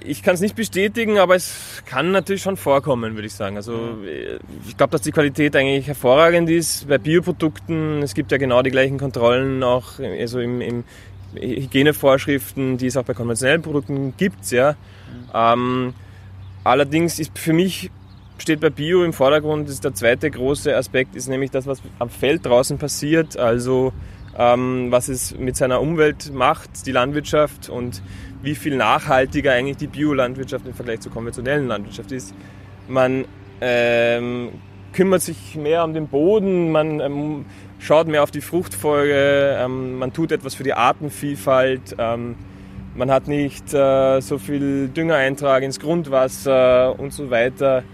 Ich 0.00 0.22
kann 0.22 0.34
es 0.34 0.40
nicht 0.40 0.54
bestätigen, 0.54 1.18
aber 1.18 1.34
es 1.34 1.82
kann 1.84 2.12
natürlich 2.12 2.42
schon 2.42 2.56
vorkommen, 2.56 3.14
würde 3.14 3.26
ich 3.26 3.34
sagen. 3.34 3.56
Also 3.56 3.98
ich 4.66 4.76
glaube, 4.76 4.92
dass 4.92 5.02
die 5.02 5.10
Qualität 5.10 5.56
eigentlich 5.56 5.88
hervorragend 5.88 6.48
ist 6.48 6.86
bei 6.88 6.98
Bioprodukten. 6.98 8.02
Es 8.02 8.14
gibt 8.14 8.30
ja 8.30 8.38
genau 8.38 8.62
die 8.62 8.70
gleichen 8.70 8.96
Kontrollen 8.96 9.62
auch 9.64 9.98
also 9.98 10.38
im, 10.38 10.60
im 10.60 10.84
Hygienevorschriften, 11.34 12.78
die 12.78 12.86
es 12.86 12.96
auch 12.96 13.04
bei 13.04 13.14
konventionellen 13.14 13.62
Produkten 13.62 14.14
gibt. 14.16 14.50
Ja. 14.50 14.76
Ähm, 15.34 15.94
allerdings 16.64 17.18
ist 17.18 17.38
für 17.38 17.52
mich 17.52 17.90
steht 18.38 18.60
bei 18.60 18.70
Bio 18.70 19.04
im 19.04 19.12
Vordergrund, 19.12 19.68
ist 19.68 19.84
der 19.84 19.94
zweite 19.94 20.30
große 20.30 20.74
Aspekt, 20.74 21.16
ist 21.16 21.28
nämlich 21.28 21.50
das, 21.50 21.66
was 21.66 21.82
am 21.98 22.08
Feld 22.08 22.46
draußen 22.46 22.78
passiert, 22.78 23.36
also 23.36 23.92
ähm, 24.36 24.86
was 24.90 25.08
es 25.08 25.36
mit 25.36 25.56
seiner 25.56 25.80
Umwelt 25.80 26.32
macht, 26.32 26.86
die 26.86 26.92
Landwirtschaft 26.92 27.68
und 27.68 28.00
wie 28.42 28.54
viel 28.54 28.76
nachhaltiger 28.76 29.52
eigentlich 29.52 29.78
die 29.78 29.88
Biolandwirtschaft 29.88 30.66
im 30.66 30.74
Vergleich 30.74 31.00
zur 31.00 31.10
konventionellen 31.10 31.66
Landwirtschaft 31.66 32.12
ist. 32.12 32.32
Man 32.86 33.24
ähm, 33.60 34.50
kümmert 34.92 35.22
sich 35.22 35.56
mehr 35.56 35.84
um 35.84 35.92
den 35.92 36.06
Boden, 36.06 36.70
man 36.70 37.00
ähm, 37.00 37.46
schaut 37.78 38.08
mehr 38.08 38.22
auf 38.22 38.30
die 38.30 38.40
Fruchtfolge, 38.40 39.56
ähm, 39.58 39.98
man 39.98 40.12
tut 40.12 40.32
etwas 40.32 40.54
für 40.54 40.64
die 40.64 40.74
Artenvielfalt, 40.74 41.96
ähm, 41.98 42.36
man 42.94 43.10
hat 43.10 43.28
nicht 43.28 43.72
äh, 43.72 44.20
so 44.20 44.38
viel 44.38 44.88
Düngereintrag 44.88 45.62
ins 45.62 45.78
Grundwasser 45.78 46.98
und 46.98 47.12
so 47.12 47.30
weiter. 47.30 47.84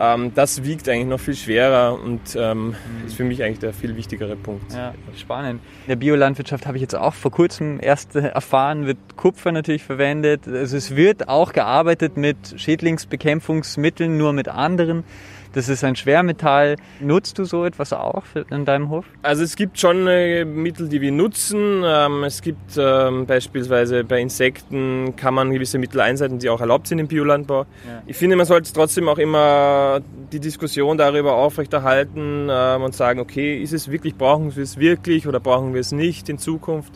Ähm, 0.00 0.32
das 0.34 0.64
wiegt 0.64 0.88
eigentlich 0.88 1.06
noch 1.06 1.20
viel 1.20 1.36
schwerer 1.36 2.00
und 2.02 2.20
ähm, 2.34 2.68
mhm. 2.68 2.74
ist 3.06 3.16
für 3.16 3.24
mich 3.24 3.42
eigentlich 3.44 3.58
der 3.58 3.74
viel 3.74 3.96
wichtigere 3.96 4.34
Punkt. 4.34 4.72
Ja, 4.72 4.94
spannend. 5.14 5.60
In 5.84 5.90
der 5.90 5.96
Biolandwirtschaft 5.96 6.66
habe 6.66 6.78
ich 6.78 6.80
jetzt 6.80 6.96
auch 6.96 7.12
vor 7.12 7.30
kurzem 7.30 7.78
erst 7.82 8.16
erfahren, 8.16 8.86
wird 8.86 8.96
Kupfer 9.16 9.52
natürlich 9.52 9.84
verwendet. 9.84 10.48
Also 10.48 10.78
es 10.78 10.96
wird 10.96 11.28
auch 11.28 11.52
gearbeitet 11.52 12.16
mit 12.16 12.38
Schädlingsbekämpfungsmitteln, 12.56 14.16
nur 14.16 14.32
mit 14.32 14.48
anderen. 14.48 15.04
Das 15.52 15.68
ist 15.68 15.82
ein 15.82 15.96
Schwermetall. 15.96 16.76
Nutzt 17.00 17.38
du 17.38 17.44
so 17.44 17.64
etwas 17.64 17.92
auch 17.92 18.22
in 18.50 18.64
deinem 18.64 18.88
Hof? 18.88 19.04
Also 19.22 19.42
es 19.42 19.56
gibt 19.56 19.80
schon 19.80 20.06
äh, 20.06 20.44
Mittel, 20.44 20.88
die 20.88 21.00
wir 21.00 21.10
nutzen. 21.10 21.82
Ähm, 21.84 22.22
es 22.22 22.40
gibt 22.40 22.76
ähm, 22.78 23.26
beispielsweise 23.26 24.04
bei 24.04 24.20
Insekten 24.20 25.16
kann 25.16 25.34
man 25.34 25.50
gewisse 25.50 25.78
Mittel 25.78 26.00
einsetzen, 26.00 26.38
die 26.38 26.48
auch 26.48 26.60
erlaubt 26.60 26.86
sind 26.86 27.00
im 27.00 27.08
Biolandbau. 27.08 27.62
Ja. 27.62 28.02
Ich 28.06 28.16
finde, 28.16 28.36
man 28.36 28.46
sollte 28.46 28.72
trotzdem 28.72 29.08
auch 29.08 29.18
immer 29.18 30.00
die 30.32 30.38
Diskussion 30.38 30.96
darüber 30.96 31.34
aufrechterhalten 31.34 32.48
ähm, 32.48 32.82
und 32.82 32.94
sagen, 32.94 33.18
okay, 33.18 33.60
ist 33.60 33.72
es 33.72 33.90
wirklich, 33.90 34.14
brauchen 34.14 34.54
wir 34.54 34.62
es 34.62 34.78
wirklich 34.78 35.26
oder 35.26 35.40
brauchen 35.40 35.74
wir 35.74 35.80
es 35.80 35.90
nicht 35.90 36.28
in 36.28 36.38
Zukunft? 36.38 36.92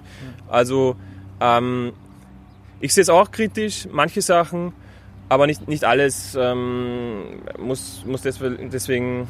Also 0.48 0.96
ich 2.80 2.94
sehe 2.94 3.02
es 3.02 3.10
auch 3.10 3.30
kritisch, 3.30 3.86
manche 3.92 4.22
Sachen 4.22 4.72
aber 5.28 5.46
nicht, 5.46 5.68
nicht 5.68 5.84
alles 5.84 6.36
ähm, 6.38 7.42
muss, 7.58 8.04
muss 8.06 8.22
deswegen 8.22 9.28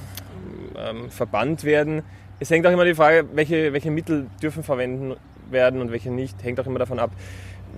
ähm, 0.76 1.10
verbannt 1.10 1.64
werden. 1.64 2.02
Es 2.40 2.50
hängt 2.50 2.66
auch 2.66 2.72
immer 2.72 2.84
die 2.84 2.94
Frage, 2.94 3.26
welche, 3.32 3.72
welche 3.72 3.90
Mittel 3.90 4.26
dürfen 4.42 4.62
verwenden 4.62 5.14
werden 5.50 5.80
und 5.80 5.92
welche 5.92 6.10
nicht, 6.10 6.42
hängt 6.42 6.58
auch 6.60 6.66
immer 6.66 6.78
davon 6.78 6.98
ab, 6.98 7.10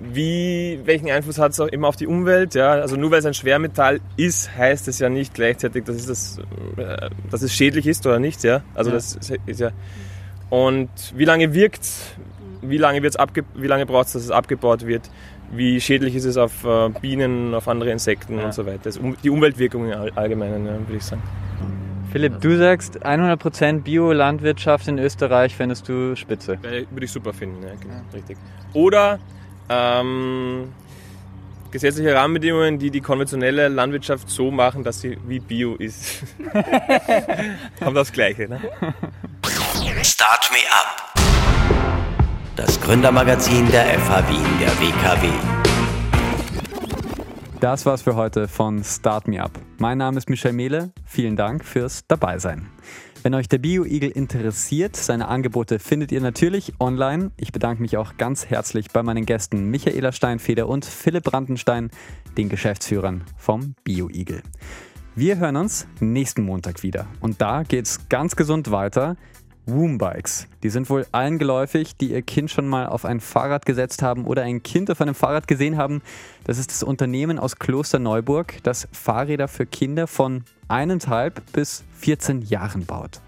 wie, 0.00 0.80
welchen 0.84 1.10
Einfluss 1.10 1.38
hat 1.38 1.52
es 1.52 1.60
auch 1.60 1.68
immer 1.68 1.88
auf 1.88 1.96
die 1.96 2.06
Umwelt. 2.06 2.54
Ja? 2.54 2.72
Also 2.72 2.96
nur 2.96 3.10
weil 3.10 3.20
es 3.20 3.26
ein 3.26 3.34
Schwermetall 3.34 4.00
ist, 4.16 4.54
heißt 4.56 4.88
es 4.88 4.98
ja 4.98 5.08
nicht 5.08 5.34
gleichzeitig, 5.34 5.84
dass 5.84 5.96
es, 5.96 6.06
das, 6.06 6.38
äh, 6.76 7.10
dass 7.30 7.42
es 7.42 7.54
schädlich 7.54 7.86
ist 7.86 8.06
oder 8.06 8.18
nicht. 8.18 8.44
Ja? 8.44 8.62
Also 8.74 8.90
ja. 8.90 8.96
das 8.96 9.18
ist 9.46 9.60
ja. 9.60 9.70
Und 10.50 10.90
wie 11.16 11.24
lange 11.24 11.54
wirkt 11.54 11.86
wie 12.62 12.78
lange, 12.78 13.02
wird's 13.02 13.16
abge 13.16 13.44
wie 13.54 13.66
lange 13.66 13.86
braucht 13.86 14.06
es, 14.06 14.12
dass 14.14 14.22
es 14.24 14.30
abgebaut 14.30 14.86
wird? 14.86 15.10
Wie 15.52 15.80
schädlich 15.80 16.14
ist 16.14 16.24
es 16.24 16.36
auf 16.36 16.64
äh, 16.64 16.88
Bienen, 17.00 17.54
auf 17.54 17.68
andere 17.68 17.90
Insekten 17.90 18.38
ja. 18.38 18.46
und 18.46 18.54
so 18.54 18.66
weiter. 18.66 18.90
die 19.22 19.30
Umweltwirkungen 19.30 19.92
im 19.92 20.16
Allgemeinen, 20.16 20.64
würde 20.64 20.96
ich 20.96 21.04
sagen. 21.04 21.22
Philipp, 22.12 22.40
du 22.40 22.56
sagst 22.56 23.04
100% 23.04 23.82
Bio-Landwirtschaft 23.82 24.88
in 24.88 24.98
Österreich 24.98 25.54
fändest 25.54 25.88
du 25.88 26.16
spitze. 26.16 26.58
Würde 26.62 27.04
ich 27.04 27.12
super 27.12 27.32
finden, 27.34 27.62
ja, 27.62 27.74
genau, 27.80 28.00
richtig. 28.14 28.38
Oder 28.72 29.18
ähm, 29.68 30.72
gesetzliche 31.70 32.14
Rahmenbedingungen, 32.14 32.78
die 32.78 32.90
die 32.90 33.00
konventionelle 33.00 33.68
Landwirtschaft 33.68 34.30
so 34.30 34.50
machen, 34.50 34.82
dass 34.82 35.00
sie 35.00 35.18
wie 35.26 35.40
Bio 35.40 35.74
ist. 35.74 36.22
Kommt 37.82 37.96
das 37.96 38.12
Gleiche, 38.12 38.48
ne? 38.48 38.60
Start 40.02 40.50
me 40.52 40.58
up 40.70 41.25
das 42.56 42.80
Gründermagazin 42.80 43.70
der 43.70 43.84
FH 43.84 44.28
Wien 44.30 44.58
der 44.58 44.70
WKW. 44.80 45.28
Das 47.60 47.84
war's 47.84 48.02
für 48.02 48.16
heute 48.16 48.48
von 48.48 48.82
Start 48.82 49.28
Me 49.28 49.42
Up. 49.42 49.58
Mein 49.78 49.98
Name 49.98 50.16
ist 50.16 50.30
Michel 50.30 50.54
Mehle. 50.54 50.90
Vielen 51.04 51.36
Dank 51.36 51.66
fürs 51.66 52.06
Dabeisein. 52.08 52.70
Wenn 53.22 53.34
euch 53.34 53.48
der 53.48 53.58
Bio-Igel 53.58 54.10
interessiert, 54.10 54.96
seine 54.96 55.28
Angebote 55.28 55.78
findet 55.78 56.12
ihr 56.12 56.22
natürlich 56.22 56.72
online. 56.80 57.30
Ich 57.36 57.52
bedanke 57.52 57.82
mich 57.82 57.98
auch 57.98 58.16
ganz 58.16 58.46
herzlich 58.46 58.90
bei 58.90 59.02
meinen 59.02 59.26
Gästen 59.26 59.70
Michaela 59.70 60.12
Steinfeder 60.12 60.66
und 60.66 60.86
Philipp 60.86 61.24
Brandenstein, 61.24 61.90
den 62.38 62.48
Geschäftsführern 62.48 63.24
vom 63.36 63.74
Bio-Igel. 63.84 64.42
Wir 65.14 65.36
hören 65.38 65.56
uns 65.56 65.86
nächsten 66.00 66.42
Montag 66.42 66.82
wieder. 66.82 67.06
Und 67.20 67.40
da 67.42 67.64
geht's 67.64 68.08
ganz 68.08 68.34
gesund 68.34 68.70
weiter 68.70 69.16
Woombikes. 69.66 70.48
Die 70.62 70.70
sind 70.70 70.88
wohl 70.88 71.06
allen 71.12 71.38
geläufig, 71.38 71.96
die 71.96 72.12
ihr 72.12 72.22
Kind 72.22 72.50
schon 72.50 72.68
mal 72.68 72.86
auf 72.86 73.04
ein 73.04 73.20
Fahrrad 73.20 73.66
gesetzt 73.66 74.02
haben 74.02 74.24
oder 74.24 74.42
ein 74.42 74.62
Kind 74.62 74.90
auf 74.90 75.00
einem 75.00 75.14
Fahrrad 75.14 75.48
gesehen 75.48 75.76
haben. 75.76 76.02
Das 76.44 76.58
ist 76.58 76.70
das 76.70 76.82
Unternehmen 76.82 77.38
aus 77.38 77.56
Klosterneuburg, 77.56 78.62
das 78.62 78.88
Fahrräder 78.92 79.48
für 79.48 79.66
Kinder 79.66 80.06
von 80.06 80.44
eineinhalb 80.68 81.42
bis 81.52 81.84
14 81.98 82.42
Jahren 82.42 82.86
baut. 82.86 83.20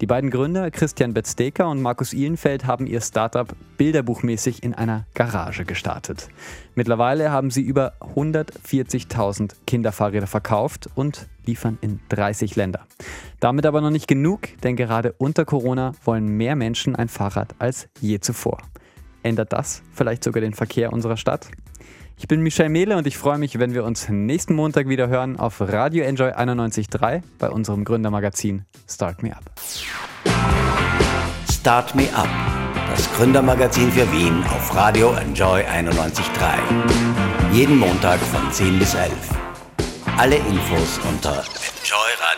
Die 0.00 0.06
beiden 0.06 0.30
Gründer, 0.30 0.70
Christian 0.70 1.14
Betzdeker 1.14 1.68
und 1.68 1.80
Markus 1.80 2.12
Ihlenfeld, 2.12 2.66
haben 2.66 2.86
ihr 2.86 3.00
Startup 3.00 3.54
bilderbuchmäßig 3.76 4.62
in 4.62 4.74
einer 4.74 5.06
Garage 5.14 5.64
gestartet. 5.64 6.28
Mittlerweile 6.74 7.30
haben 7.30 7.50
sie 7.50 7.62
über 7.62 7.92
140.000 8.00 9.52
Kinderfahrräder 9.66 10.26
verkauft 10.26 10.90
und 10.94 11.28
liefern 11.46 11.78
in 11.80 12.00
30 12.08 12.56
Länder. 12.56 12.86
Damit 13.40 13.66
aber 13.66 13.80
noch 13.80 13.90
nicht 13.90 14.08
genug, 14.08 14.40
denn 14.62 14.76
gerade 14.76 15.14
unter 15.18 15.44
Corona 15.44 15.92
wollen 16.04 16.26
mehr 16.36 16.56
Menschen 16.56 16.96
ein 16.96 17.08
Fahrrad 17.08 17.54
als 17.58 17.88
je 18.00 18.20
zuvor. 18.20 18.58
Ändert 19.22 19.52
das 19.52 19.82
vielleicht 19.92 20.24
sogar 20.24 20.40
den 20.40 20.54
Verkehr 20.54 20.92
unserer 20.92 21.16
Stadt? 21.16 21.48
Ich 22.18 22.28
bin 22.28 22.40
Michel 22.40 22.68
Mehle 22.68 22.96
und 22.96 23.06
ich 23.06 23.18
freue 23.18 23.38
mich, 23.38 23.58
wenn 23.58 23.74
wir 23.74 23.84
uns 23.84 24.08
nächsten 24.08 24.54
Montag 24.54 24.88
wieder 24.88 25.08
hören 25.08 25.38
auf 25.38 25.60
Radio 25.60 26.04
Enjoy 26.04 26.30
91.3 26.30 27.22
bei 27.38 27.50
unserem 27.50 27.84
Gründermagazin 27.84 28.64
Start 28.88 29.22
Me 29.22 29.34
Up. 29.34 29.42
Start 31.50 31.94
Me 31.94 32.08
Up, 32.14 32.28
das 32.90 33.12
Gründermagazin 33.14 33.90
für 33.90 34.10
Wien 34.12 34.42
auf 34.44 34.74
Radio 34.76 35.14
Enjoy 35.14 35.62
91.3. 35.62 36.22
Jeden 37.52 37.78
Montag 37.78 38.20
von 38.20 38.52
10 38.52 38.78
bis 38.78 38.94
11. 38.94 39.51
Alle 40.18 40.36
Infos 40.36 40.98
unter 41.08 41.44
enjoyradio.at. 41.82 42.31